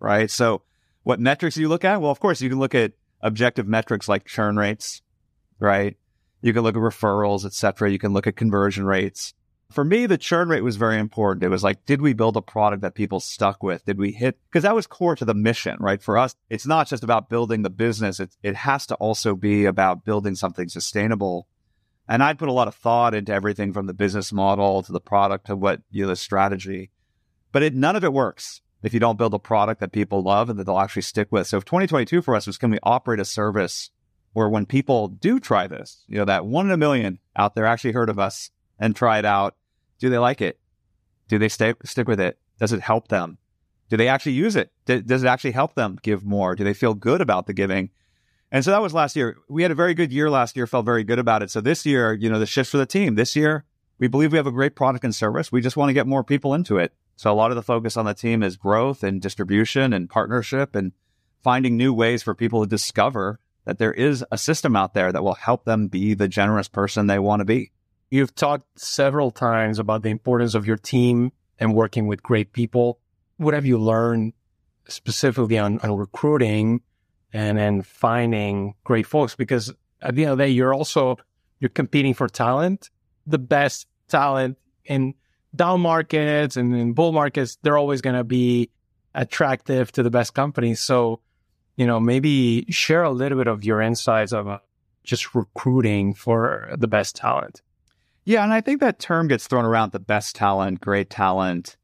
[0.00, 0.28] Right.
[0.28, 0.62] So
[1.04, 2.00] what metrics do you look at?
[2.00, 5.02] Well, of course, you can look at objective metrics like churn rates,
[5.62, 5.96] right?
[6.42, 7.90] You can look at referrals, et cetera.
[7.90, 9.32] You can look at conversion rates.
[9.70, 11.44] For me, the churn rate was very important.
[11.44, 13.86] It was like, did we build a product that people stuck with?
[13.86, 14.38] Did we hit?
[14.50, 16.02] Because that was core to the mission, right?
[16.02, 18.20] For us, it's not just about building the business.
[18.20, 21.46] It, it has to also be about building something sustainable.
[22.06, 25.00] And I'd put a lot of thought into everything from the business model to the
[25.00, 26.90] product to what, you know, the strategy.
[27.52, 30.50] But it, none of it works if you don't build a product that people love
[30.50, 31.46] and that they'll actually stick with.
[31.46, 33.90] So if 2022 for us was can we operate a service
[34.32, 37.66] where when people do try this, you know, that one in a million out there
[37.66, 39.56] actually heard of us and try it out,
[39.98, 40.58] do they like it?
[41.28, 42.38] Do they stay, stick with it?
[42.58, 43.38] Does it help them?
[43.88, 44.72] Do they actually use it?
[44.86, 46.54] does it actually help them give more?
[46.54, 47.90] Do they feel good about the giving?
[48.50, 49.36] And so that was last year.
[49.48, 51.50] We had a very good year last year, felt very good about it.
[51.50, 53.14] So this year, you know, the shift for the team.
[53.14, 53.64] This year,
[53.98, 55.52] we believe we have a great product and service.
[55.52, 56.92] We just want to get more people into it.
[57.16, 60.74] So a lot of the focus on the team is growth and distribution and partnership
[60.74, 60.92] and
[61.42, 65.22] finding new ways for people to discover that there is a system out there that
[65.22, 67.72] will help them be the generous person they want to be.
[68.10, 72.98] You've talked several times about the importance of your team and working with great people.
[73.36, 74.34] What have you learned
[74.88, 76.80] specifically on, on recruiting
[77.32, 79.34] and then finding great folks?
[79.34, 79.72] Because
[80.02, 81.16] at the end of the day, you're also
[81.60, 82.90] you're competing for talent,
[83.26, 85.14] the best talent in
[85.54, 88.70] down markets and in bull markets, they're always going to be
[89.14, 90.80] attractive to the best companies.
[90.80, 91.20] So,
[91.76, 94.58] you know, maybe share a little bit of your insights of uh,
[95.04, 97.62] just recruiting for the best talent.
[98.24, 98.44] Yeah.
[98.44, 101.76] And I think that term gets thrown around the best talent, great talent.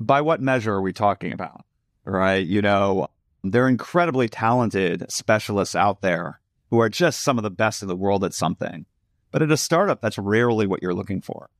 [0.00, 1.64] By what measure are we talking about?
[2.04, 2.46] Right.
[2.46, 3.08] You know,
[3.44, 7.88] there are incredibly talented specialists out there who are just some of the best in
[7.88, 8.86] the world at something.
[9.30, 11.50] But at a startup, that's rarely what you're looking for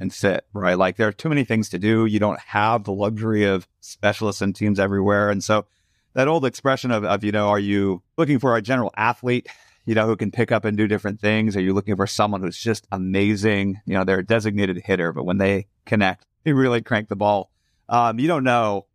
[0.00, 0.78] and fit, right?
[0.78, 2.06] Like there are too many things to do.
[2.06, 5.30] You don't have the luxury of specialists and teams everywhere.
[5.30, 5.66] And so
[6.14, 9.48] that old expression of, of, you know, are you looking for a general athlete,
[9.84, 11.56] you know, who can pick up and do different things?
[11.56, 13.80] Are you looking for someone who's just amazing?
[13.86, 17.50] You know, they're a designated hitter, but when they connect, they really crank the ball.
[17.88, 18.86] Um, you don't know.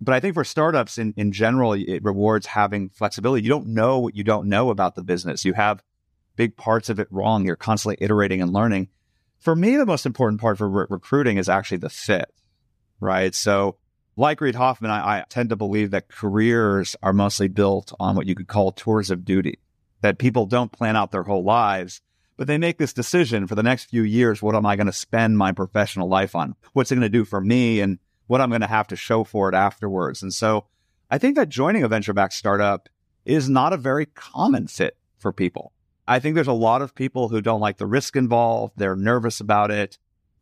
[0.00, 3.44] But I think for startups in, in general, it rewards having flexibility.
[3.44, 5.44] You don't know what you don't know about the business.
[5.44, 5.82] You have
[6.34, 7.44] big parts of it wrong.
[7.44, 8.88] You're constantly iterating and learning
[9.42, 12.32] for me, the most important part for re- recruiting is actually the fit,
[13.00, 13.34] right?
[13.34, 13.76] So,
[14.16, 18.26] like Reid Hoffman, I, I tend to believe that careers are mostly built on what
[18.26, 19.58] you could call tours of duty,
[20.00, 22.00] that people don't plan out their whole lives,
[22.36, 24.42] but they make this decision for the next few years.
[24.42, 26.56] What am I going to spend my professional life on?
[26.72, 29.24] What's it going to do for me and what I'm going to have to show
[29.24, 30.22] for it afterwards?
[30.22, 30.66] And so
[31.10, 32.88] I think that joining a venture backed startup
[33.24, 35.72] is not a very common fit for people.
[36.06, 38.74] I think there's a lot of people who don't like the risk involved.
[38.76, 39.98] They're nervous about it.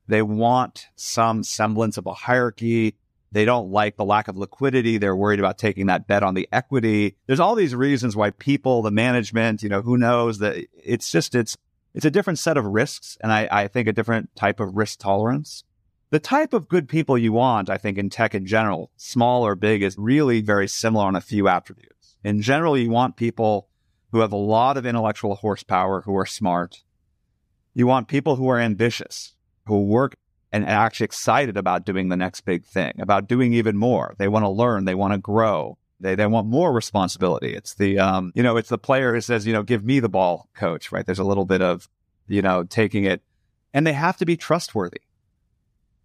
[0.08, 2.96] They want some semblance of a hierarchy.
[3.32, 4.98] They don't like the lack of liquidity.
[4.98, 7.16] They're worried about taking that bet on the equity.
[7.26, 11.34] There's all these reasons why people, the management, you know, who knows that it's just,
[11.34, 11.56] it's,
[11.94, 13.16] it's a different set of risks.
[13.20, 15.64] And I, I think a different type of risk tolerance.
[16.10, 19.54] The type of good people you want, I think in tech in general, small or
[19.54, 22.16] big is really very similar on a few attributes.
[22.24, 23.68] In general, you want people
[24.10, 26.82] who have a lot of intellectual horsepower, who are smart.
[27.74, 30.16] You want people who are ambitious, who work
[30.52, 34.14] and actually excited about doing the next big thing, about doing even more.
[34.18, 35.78] They want to learn, they want to grow.
[36.00, 37.54] They, they want more responsibility.
[37.54, 40.08] It's the, um, you know, it's the player who says, you know, give me the
[40.08, 41.04] ball, coach, right?
[41.04, 41.88] There's a little bit of,
[42.26, 43.22] you know, taking it
[43.74, 45.02] and they have to be trustworthy,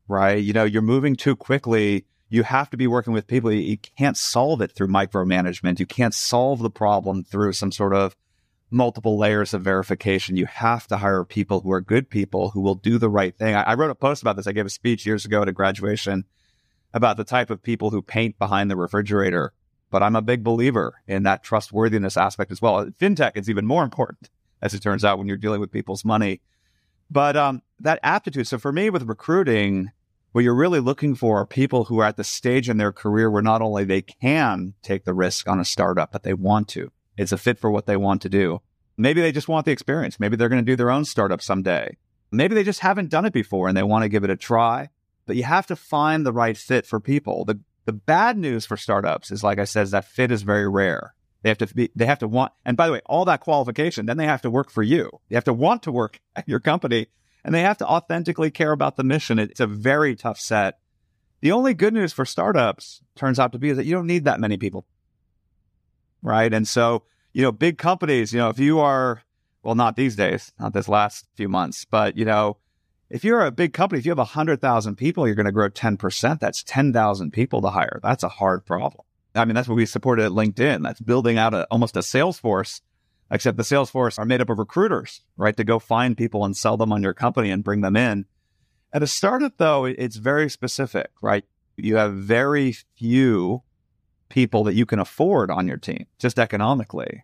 [0.08, 0.44] right?
[0.44, 3.52] You know, you're moving too quickly you have to be working with people.
[3.52, 5.80] You can't solve it through micromanagement.
[5.80, 8.16] You can't solve the problem through some sort of
[8.76, 10.36] multiple layers of verification.
[10.36, 13.56] You have to hire people who are good people who will do the right thing.
[13.56, 14.46] I, I, wrote a post about this.
[14.46, 16.26] I gave a speech years ago at a graduation
[16.94, 19.54] about the type of people who paint behind the refrigerator.
[19.90, 22.86] But I'm a big believer in that trustworthiness aspect as well.
[22.86, 24.30] FinTech is even more important,
[24.62, 26.42] as it turns out, when you're dealing with people's money.
[27.10, 28.48] But um, that aptitude.
[28.48, 29.92] So for me, with recruiting,
[30.32, 33.32] what you're really looking for are people who are at the stage in their career
[33.32, 36.92] where not only they can take the risk on a startup, but they want to.
[37.18, 38.62] It's a fit for what they want to do.
[38.98, 40.20] Maybe they just want the experience.
[40.20, 41.98] Maybe they're going to do their own startup someday.
[42.32, 44.90] Maybe they just haven't done it before and they want to give it a try.
[45.26, 47.46] But you have to find the right fit for people.
[47.46, 51.14] The, the bad news for startups is, like I said, that fit is very rare.
[51.42, 54.06] They have to be, they have to want, and by the way, all that qualification,
[54.06, 55.10] then they have to work for you.
[55.30, 57.08] They have to want to work at your company
[57.46, 59.38] and they have to authentically care about the mission.
[59.38, 60.80] It's a very tough set.
[61.42, 64.26] The only good news for startups turns out to be is that you don't need
[64.26, 64.88] that many people.
[66.24, 66.52] Right.
[66.52, 67.04] And so,
[67.36, 69.22] you know, big companies, you know, if you are,
[69.62, 72.56] well, not these days, not this last few months, but, you know,
[73.10, 76.40] if you're a big company, if you have 100,000 people, you're going to grow 10%.
[76.40, 78.00] That's 10,000 people to hire.
[78.02, 79.04] That's a hard problem.
[79.36, 80.82] I mean, that's what we supported at LinkedIn.
[80.84, 82.80] That's building out a, almost a sales force,
[83.30, 85.58] except the sales force are made up of recruiters, right?
[85.58, 88.28] To go find people and sell them on your company and bring them in.
[88.94, 91.44] At a startup, though, it's very specific, right?
[91.76, 93.64] You have very few
[94.36, 97.24] people that you can afford on your team, just economically.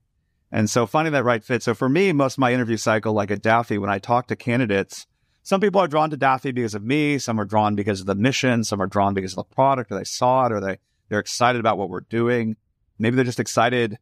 [0.49, 1.61] And so finding that right fit.
[1.61, 4.35] So for me, most of my interview cycle, like at Daffy, when I talk to
[4.37, 5.07] candidates,
[5.43, 7.17] some people are drawn to Daffy because of me.
[7.17, 8.63] Some are drawn because of the mission.
[8.63, 10.77] Some are drawn because of the product or they saw it or they,
[11.09, 12.55] they're excited about what we're doing.
[12.97, 13.97] Maybe they're just excited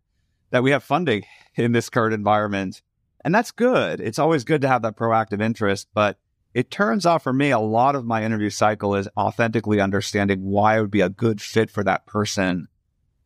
[0.51, 2.83] that we have funding in this current environment.
[3.25, 4.01] And that's good.
[4.01, 5.87] It's always good to have that proactive interest.
[5.95, 6.19] But
[6.53, 10.77] it turns out for me, a lot of my interview cycle is authentically understanding why
[10.77, 12.67] it would be a good fit for that person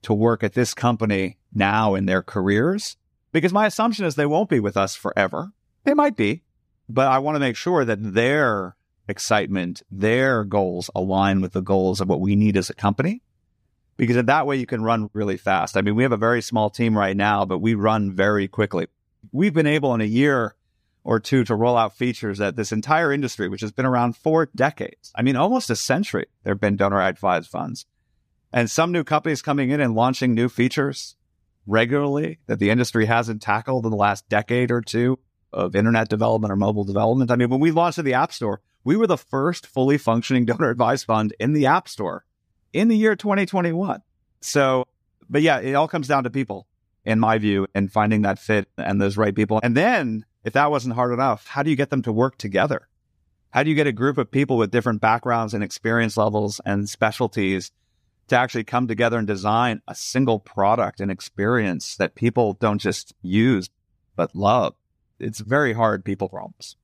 [0.04, 2.98] to work at this company now in their careers.
[3.32, 5.52] Because my assumption is they won't be with us forever.
[5.84, 6.44] They might be,
[6.88, 8.76] but I want to make sure that their
[9.08, 13.22] excitement, their goals align with the goals of what we need as a company.
[13.98, 15.78] Because in that way, you can run really fast.
[15.78, 18.88] I mean, we have a very small team right now, but we run very quickly.
[19.32, 20.56] We've been able in a year
[21.04, 24.50] or two to roll out features that this entire industry, which has been around for
[24.56, 27.86] decades, I mean, almost a century, there have been donor advised funds.
[28.54, 31.16] And some new companies coming in and launching new features
[31.66, 35.18] regularly that the industry hasn't tackled in the last decade or two
[35.52, 37.32] of internet development or mobile development.
[37.32, 40.46] I mean, when we launched in the App Store, we were the first fully functioning
[40.46, 42.26] donor advised fund in the App Store
[42.74, 44.02] in the year 2021.
[44.42, 44.86] So,
[45.28, 46.68] but yeah, it all comes down to people,
[47.06, 49.60] in my view, and finding that fit and those right people.
[49.64, 52.88] And then, if that wasn't hard enough, how do you get them to work together?
[53.52, 56.90] How do you get a group of people with different backgrounds and experience levels and
[56.90, 57.72] specialties
[58.28, 63.14] to actually come together and design a single product and experience that people don't just
[63.22, 63.70] use,
[64.16, 64.76] but love?
[65.20, 66.76] It's very hard people problems.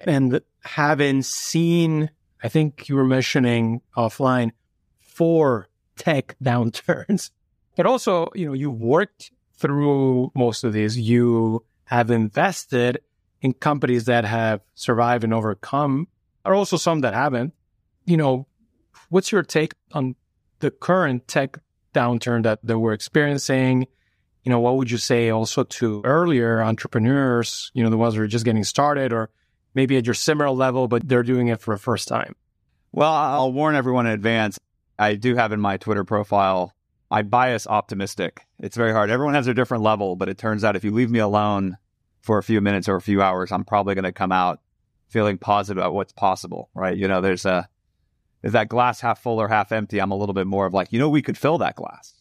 [0.00, 2.10] And having seen,
[2.42, 4.52] I think you were mentioning offline,
[5.00, 7.30] four tech downturns.
[7.76, 10.98] But also, you know, you worked through most of these.
[10.98, 13.00] You have invested
[13.40, 16.08] in companies that have survived and overcome,
[16.44, 17.52] or also some that haven't.
[18.04, 18.46] You know,
[19.08, 20.16] what's your take on
[20.64, 21.58] the current tech
[21.92, 23.86] downturn that, that we're experiencing?
[24.44, 28.22] You know, what would you say also to earlier entrepreneurs, you know, the ones who
[28.22, 29.30] are just getting started or
[29.74, 32.34] maybe at your similar level, but they're doing it for the first time?
[32.92, 34.58] Well, I'll warn everyone in advance.
[34.98, 36.72] I do have in my Twitter profile,
[37.10, 38.40] I bias optimistic.
[38.58, 39.10] It's very hard.
[39.10, 41.76] Everyone has a different level, but it turns out if you leave me alone
[42.22, 44.60] for a few minutes or a few hours, I'm probably going to come out
[45.08, 46.96] feeling positive about what's possible, right?
[46.96, 47.68] You know, there's a,
[48.44, 49.98] is that glass half full or half empty?
[49.98, 52.14] I'm a little bit more of like, you know, we could fill that glass.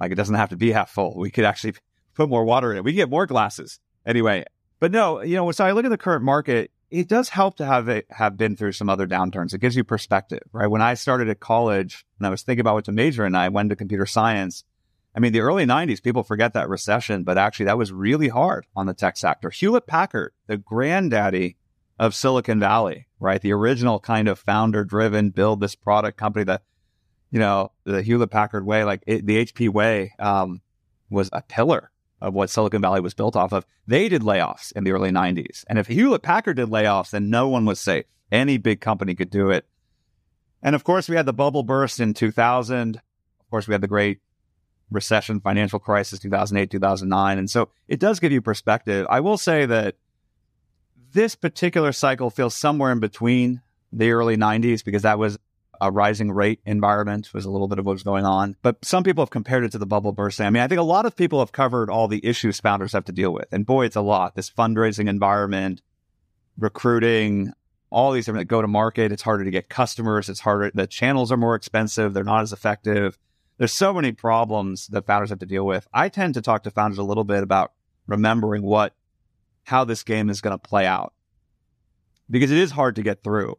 [0.00, 1.16] Like it doesn't have to be half full.
[1.16, 1.74] We could actually
[2.14, 2.84] put more water in it.
[2.84, 4.44] We can get more glasses anyway.
[4.80, 7.66] But no, you know, so I look at the current market it does help to
[7.66, 9.52] have it have been through some other downturns.
[9.52, 10.68] It gives you perspective, right?
[10.68, 13.48] When I started at college and I was thinking about what to major in, I
[13.48, 14.64] went to computer science.
[15.14, 18.66] I mean, the early 90s, people forget that recession, but actually that was really hard
[18.76, 19.50] on the tech sector.
[19.50, 21.56] Hewlett Packard, the granddaddy
[21.98, 23.40] of Silicon Valley, right?
[23.40, 26.62] The original kind of founder driven build this product company that,
[27.30, 30.60] you know, the Hewlett Packard way, like it, the HP way, um,
[31.10, 34.84] was a pillar of what Silicon Valley was built off of, they did layoffs in
[34.84, 35.64] the early 90s.
[35.68, 38.06] And if Hewlett Packard did layoffs, then no one was safe.
[38.32, 39.66] Any big company could do it.
[40.62, 42.96] And of course, we had the bubble burst in 2000.
[42.96, 44.20] Of course, we had the great
[44.90, 47.38] recession, financial crisis, 2008, 2009.
[47.38, 49.06] And so it does give you perspective.
[49.10, 49.96] I will say that
[51.12, 55.38] this particular cycle feels somewhere in between the early 90s because that was
[55.80, 58.56] a rising rate environment was a little bit of what was going on.
[58.62, 60.46] But some people have compared it to the bubble bursting.
[60.46, 63.04] I mean, I think a lot of people have covered all the issues founders have
[63.06, 63.46] to deal with.
[63.52, 64.34] And boy, it's a lot.
[64.34, 65.82] This fundraising environment,
[66.58, 67.52] recruiting,
[67.90, 69.12] all these different go to market.
[69.12, 70.28] It's harder to get customers.
[70.28, 70.70] It's harder.
[70.74, 72.14] The channels are more expensive.
[72.14, 73.18] They're not as effective.
[73.58, 75.86] There's so many problems that founders have to deal with.
[75.92, 77.72] I tend to talk to founders a little bit about
[78.06, 78.94] remembering what,
[79.66, 81.12] how this game is going to play out
[82.30, 83.56] because it is hard to get through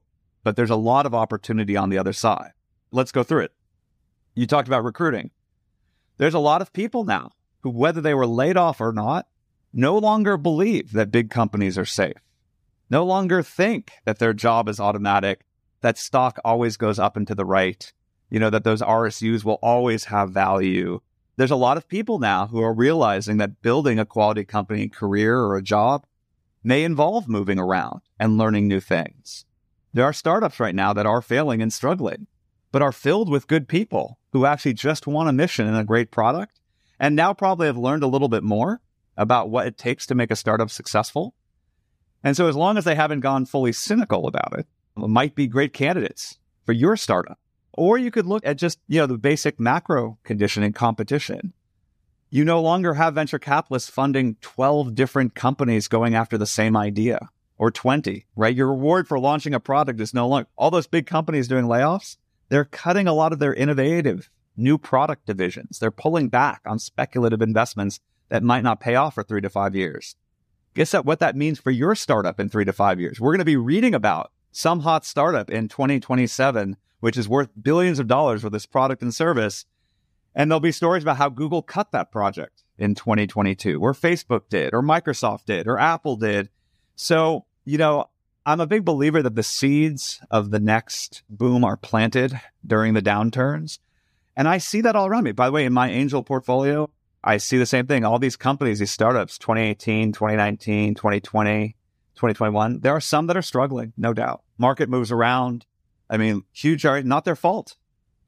[0.48, 2.54] but there's a lot of opportunity on the other side.
[2.90, 3.52] Let's go through it.
[4.34, 5.32] You talked about recruiting.
[6.16, 7.32] There's a lot of people now
[7.64, 9.28] who, whether they were laid off or not,
[9.74, 12.16] no longer believe that big companies are safe,
[12.90, 15.42] no longer think that their job is automatic,
[15.82, 17.92] that stock always goes up and to the right,
[18.30, 21.02] you know, that those RSUs will always have value.
[21.38, 25.38] There's a lot of people now who are realizing that building a quality company career
[25.38, 26.06] or a job
[26.64, 29.46] may involve moving around and learning new things.
[29.94, 32.28] There are startups right now that are failing and struggling,
[32.72, 36.12] but are filled with good people who actually just want a mission and a great
[36.12, 36.60] product
[37.00, 38.82] and now probably have learned a little bit more
[39.16, 41.36] about what it takes to make a startup successful.
[42.24, 44.66] And so as long as they haven't gone fully cynical about it,
[44.98, 47.40] it might be great candidates for your startup.
[47.78, 51.54] Or you could look at just, you know, the basic macro condition and competition.
[52.30, 57.30] You no longer have venture capitalists funding 12 different companies going after the same idea
[57.58, 58.56] or 20, right?
[58.56, 62.18] Your reward for launching a product is no longer all those big companies doing layoffs.
[62.50, 65.80] They're cutting a lot of their innovative new product divisions.
[65.80, 68.00] They're pulling back on speculative investments
[68.30, 70.16] that might not pay off for three to five years.
[70.74, 73.20] Guess what that means for your startup in three to five years?
[73.20, 78.00] We're going to be reading about some hot startup in 2027 which is worth billions
[78.00, 79.66] of dollars for this product and service.
[80.36, 84.74] And there'll be stories about how Google cut that project in 2022, or Facebook did,
[84.74, 86.50] or Microsoft did, or Apple did.
[86.96, 88.10] So, you know,
[88.46, 93.02] I'm a big believer that the seeds of the next boom are planted during the
[93.02, 93.80] downturns.
[94.36, 95.32] And I see that all around me.
[95.32, 96.90] By the way, in my angel portfolio,
[97.24, 98.06] I see the same thing.
[98.06, 101.76] All these companies, these startups, 2018, 2019, 2020,
[102.16, 104.44] 2021, there are some that are struggling, no doubt.
[104.58, 105.66] Market moves around.
[106.10, 107.76] I mean, huge, not their fault,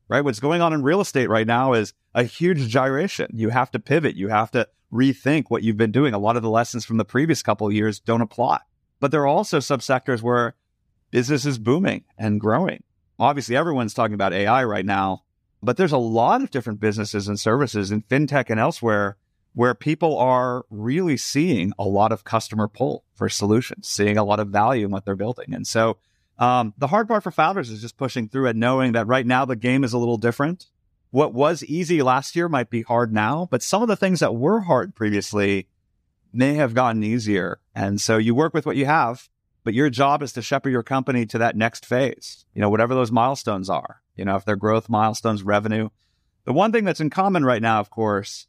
[0.08, 0.24] right?
[0.24, 3.32] What's going on in real estate right now is a huge gyration.
[3.34, 4.16] You have to pivot.
[4.16, 6.14] You have to rethink what you've been doing.
[6.14, 8.60] A lot of the lessons from the previous couple of years don't apply.
[9.00, 10.56] But there are also subsectors where
[11.12, 12.84] business is booming and growing.
[13.18, 15.24] Obviously, everyone's talking about AI right now,
[15.62, 19.18] but there's a lot of different businesses and services in fintech and elsewhere
[19.54, 24.40] where people are really seeing a lot of customer pull for solutions, seeing a lot
[24.40, 25.54] of value in what they're building.
[25.54, 25.98] And so
[26.40, 29.46] um, the hard part for founders is just pushing through and knowing that right now
[29.46, 30.68] the game is a little different.
[31.12, 34.36] What was easy last year might be hard now, but some of the things that
[34.36, 35.68] were hard previously
[36.32, 37.60] may have gotten easier.
[37.76, 39.28] And so you work with what you have,
[39.64, 42.94] but your job is to shepherd your company to that next phase, you know, whatever
[42.94, 45.90] those milestones are, you know, if they're growth milestones, revenue.
[46.46, 48.48] The one thing that's in common right now, of course,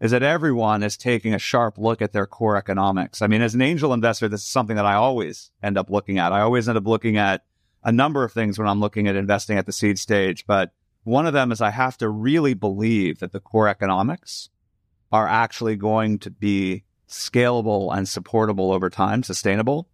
[0.00, 3.20] is that everyone is taking a sharp look at their core economics.
[3.20, 6.18] I mean, as an angel investor, this is something that I always end up looking
[6.18, 6.32] at.
[6.32, 7.44] I always end up looking at
[7.84, 10.72] a number of things when I'm looking at investing at the seed stage, but
[11.04, 14.50] one of them is I have to really believe that the core economics
[15.12, 19.88] are actually going to be scalable and supportable over time, sustainable.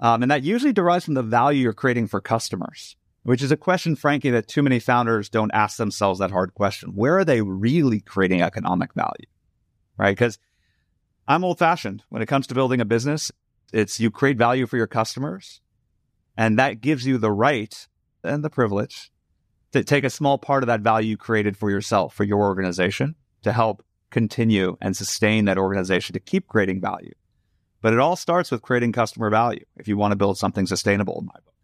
[0.00, 3.56] Um, and that usually derives from the value you're creating for customers, which is a
[3.56, 6.90] question, frankly, that too many founders don't ask themselves that hard question.
[6.94, 9.26] Where are they really creating economic value?
[9.96, 10.16] Right?
[10.16, 10.38] Because
[11.26, 13.32] I'm old fashioned when it comes to building a business.
[13.72, 15.60] It's you create value for your customers,
[16.36, 17.88] and that gives you the right
[18.22, 19.10] and the privilege
[19.72, 23.52] to take a small part of that value created for yourself, for your organization, to
[23.52, 27.12] help continue and sustain that organization to keep creating value.
[27.82, 31.18] But it all starts with creating customer value if you want to build something sustainable
[31.18, 31.54] in my book.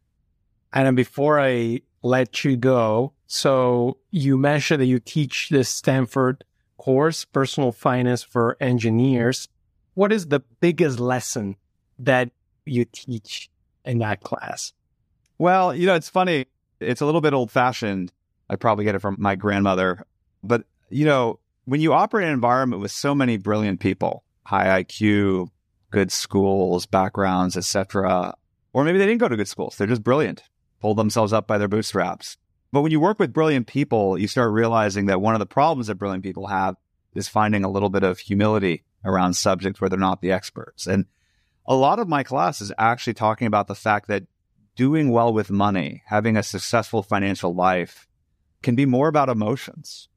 [0.72, 6.44] And before I let you go, so you mentioned that you teach this Stanford
[6.80, 9.48] course, personal finance for engineers.
[9.92, 11.56] What is the biggest lesson
[11.98, 12.30] that
[12.64, 13.50] you teach
[13.84, 14.72] in that class?
[15.36, 16.46] Well, you know, it's funny.
[16.80, 18.12] It's a little bit old fashioned.
[18.48, 20.06] I probably get it from my grandmother.
[20.42, 24.82] But, you know, when you operate in an environment with so many brilliant people, high
[24.82, 25.50] IQ,
[25.90, 28.34] good schools, backgrounds, etc.,
[28.72, 30.44] or maybe they didn't go to good schools, they're just brilliant,
[30.80, 32.38] pulled themselves up by their bootstraps.
[32.72, 35.88] But when you work with brilliant people, you start realizing that one of the problems
[35.88, 36.76] that brilliant people have
[37.14, 40.86] is finding a little bit of humility around subjects where they're not the experts.
[40.86, 41.06] And
[41.66, 44.24] a lot of my class is actually talking about the fact that
[44.76, 48.08] doing well with money, having a successful financial life
[48.62, 50.08] can be more about emotions,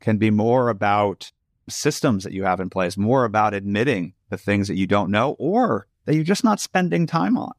[0.00, 1.32] can be more about
[1.68, 5.36] systems that you have in place, more about admitting the things that you don't know
[5.38, 7.52] or that you're just not spending time on.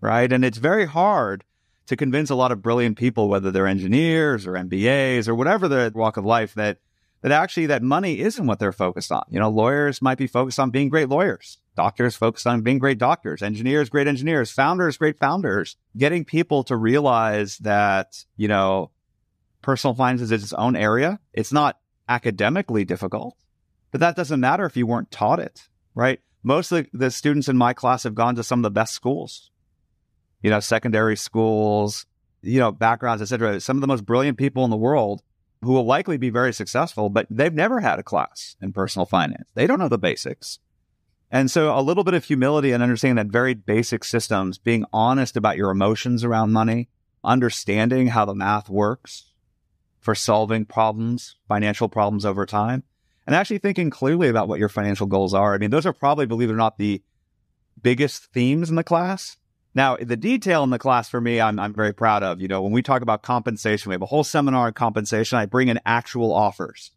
[0.00, 0.30] Right.
[0.30, 1.44] And it's very hard
[1.86, 5.90] to convince a lot of brilliant people, whether they're engineers or MBAs or whatever their
[5.90, 6.78] walk of life, that
[7.22, 9.24] that actually that money isn't what they're focused on.
[9.30, 12.98] You know, lawyers might be focused on being great lawyers, doctors focused on being great
[12.98, 15.76] doctors, engineers, great engineers, founders, great founders.
[15.96, 18.90] Getting people to realize that, you know,
[19.62, 21.18] personal finance is its own area.
[21.32, 21.78] It's not
[22.08, 23.36] academically difficult,
[23.90, 26.20] but that doesn't matter if you weren't taught it, right?
[26.42, 28.94] Most of the, the students in my class have gone to some of the best
[28.94, 29.50] schools
[30.42, 32.06] you know, secondary schools,
[32.42, 33.60] you know, backgrounds, etc.
[33.60, 35.22] Some of the most brilliant people in the world
[35.62, 39.50] who will likely be very successful, but they've never had a class in personal finance.
[39.54, 40.58] They don't know the basics.
[41.30, 45.36] And so a little bit of humility and understanding that very basic systems, being honest
[45.36, 46.88] about your emotions around money,
[47.24, 49.32] understanding how the math works,
[49.98, 52.84] for solving problems, financial problems over time,
[53.26, 55.52] and actually thinking clearly about what your financial goals are.
[55.52, 57.02] I mean, those are probably, believe it or not, the
[57.82, 59.36] biggest themes in the class.
[59.76, 62.40] Now, the detail in the class for me, I'm, I'm very proud of.
[62.40, 65.36] You know, when we talk about compensation, we have a whole seminar on compensation.
[65.36, 66.92] I bring in actual offers.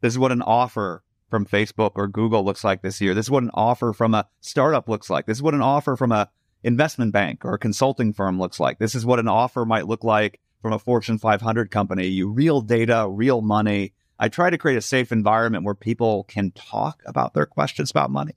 [0.00, 3.12] This is what an offer from Facebook or Google looks like this year.
[3.12, 5.26] This is what an offer from a startup looks like.
[5.26, 6.30] This is what an offer from a
[6.62, 8.78] investment bank or a consulting firm looks like.
[8.78, 12.06] This is what an offer might look like from a Fortune 500 company.
[12.06, 13.92] You real data, real money.
[14.18, 18.10] I try to create a safe environment where people can talk about their questions about
[18.10, 18.32] money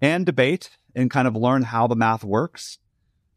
[0.00, 2.78] and debate and kind of learn how the math works.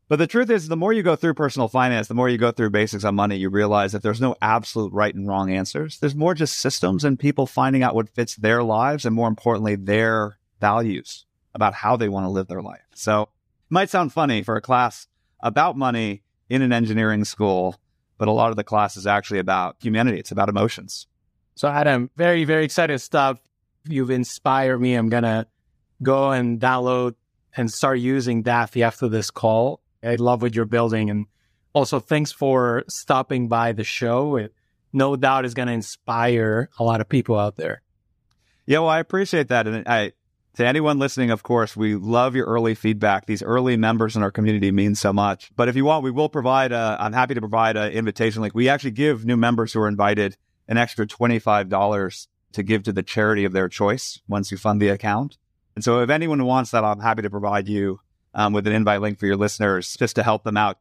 [0.10, 2.52] But the truth is, the more you go through personal finance, the more you go
[2.52, 5.98] through basics on money, you realize that there's no absolute right and wrong answers.
[5.98, 9.76] There's more just systems and people finding out what fits their lives and more importantly,
[9.76, 12.84] their values about how they want to live their life.
[12.94, 13.30] So it
[13.70, 15.08] might sound funny for a class
[15.40, 17.80] about money in an engineering school,
[18.18, 20.20] but a lot of the class is actually about humanity.
[20.20, 21.08] It's about emotions.
[21.56, 23.40] So Adam, very, very excited stuff.
[23.88, 24.96] You've inspired me.
[24.96, 25.48] I'm going to
[26.04, 27.16] go and download
[27.56, 29.82] and start using Daffy after this call.
[30.04, 31.10] I love what you're building.
[31.10, 31.26] And
[31.74, 34.36] also, thanks for stopping by the show.
[34.36, 34.54] It
[34.94, 37.82] no doubt is going to inspire a lot of people out there.
[38.66, 39.68] Yeah, well, I appreciate that.
[39.68, 40.14] And I,
[40.56, 43.26] to anyone listening, of course, we love your early feedback.
[43.26, 45.52] These early members in our community mean so much.
[45.56, 48.54] But if you want, we will provide, a, I'm happy to provide an invitation link.
[48.54, 50.38] We actually give new members who are invited
[50.68, 54.90] an extra $25 to give to the charity of their choice once you fund the
[54.90, 55.38] account.
[55.76, 58.00] And so if anyone wants that, I'm happy to provide you
[58.34, 60.78] um, with an invite link for your listeners just to help them out.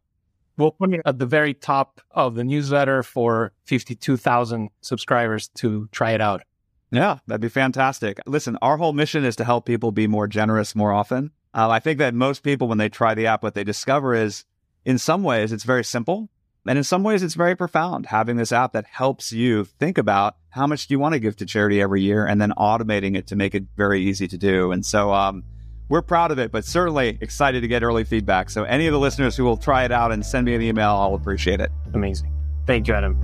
[0.59, 6.13] We'll put it at the very top of the newsletter for 52,000 subscribers to try
[6.13, 6.43] it out.
[6.91, 8.21] Yeah, that'd be fantastic.
[8.27, 11.31] Listen, our whole mission is to help people be more generous more often.
[11.55, 14.45] Uh, I think that most people, when they try the app, what they discover is
[14.85, 16.29] in some ways it's very simple.
[16.67, 20.37] And in some ways, it's very profound having this app that helps you think about
[20.51, 23.27] how much do you want to give to charity every year and then automating it
[23.29, 24.71] to make it very easy to do.
[24.71, 25.43] And so, um,
[25.89, 28.49] we're proud of it, but certainly excited to get early feedback.
[28.49, 30.91] So, any of the listeners who will try it out and send me an email,
[30.91, 31.71] I'll appreciate it.
[31.93, 32.33] Amazing.
[32.67, 33.19] Thank you, Adam.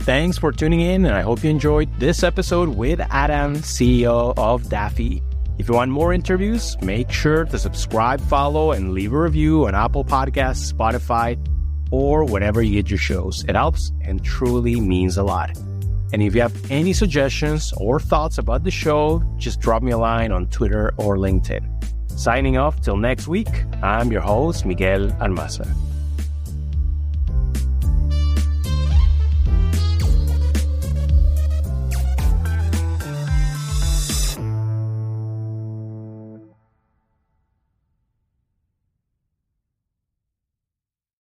[0.00, 4.68] Thanks for tuning in, and I hope you enjoyed this episode with Adam, CEO of
[4.68, 5.22] Daffy.
[5.58, 9.74] If you want more interviews, make sure to subscribe, follow, and leave a review on
[9.74, 11.38] Apple Podcasts, Spotify,
[11.90, 13.44] or wherever you get your shows.
[13.46, 15.56] It helps and truly means a lot.
[16.12, 19.98] And if you have any suggestions or thoughts about the show, just drop me a
[19.98, 21.68] line on Twitter or LinkedIn.
[22.10, 23.48] Signing off till next week,
[23.82, 25.66] I'm your host, Miguel Armaza.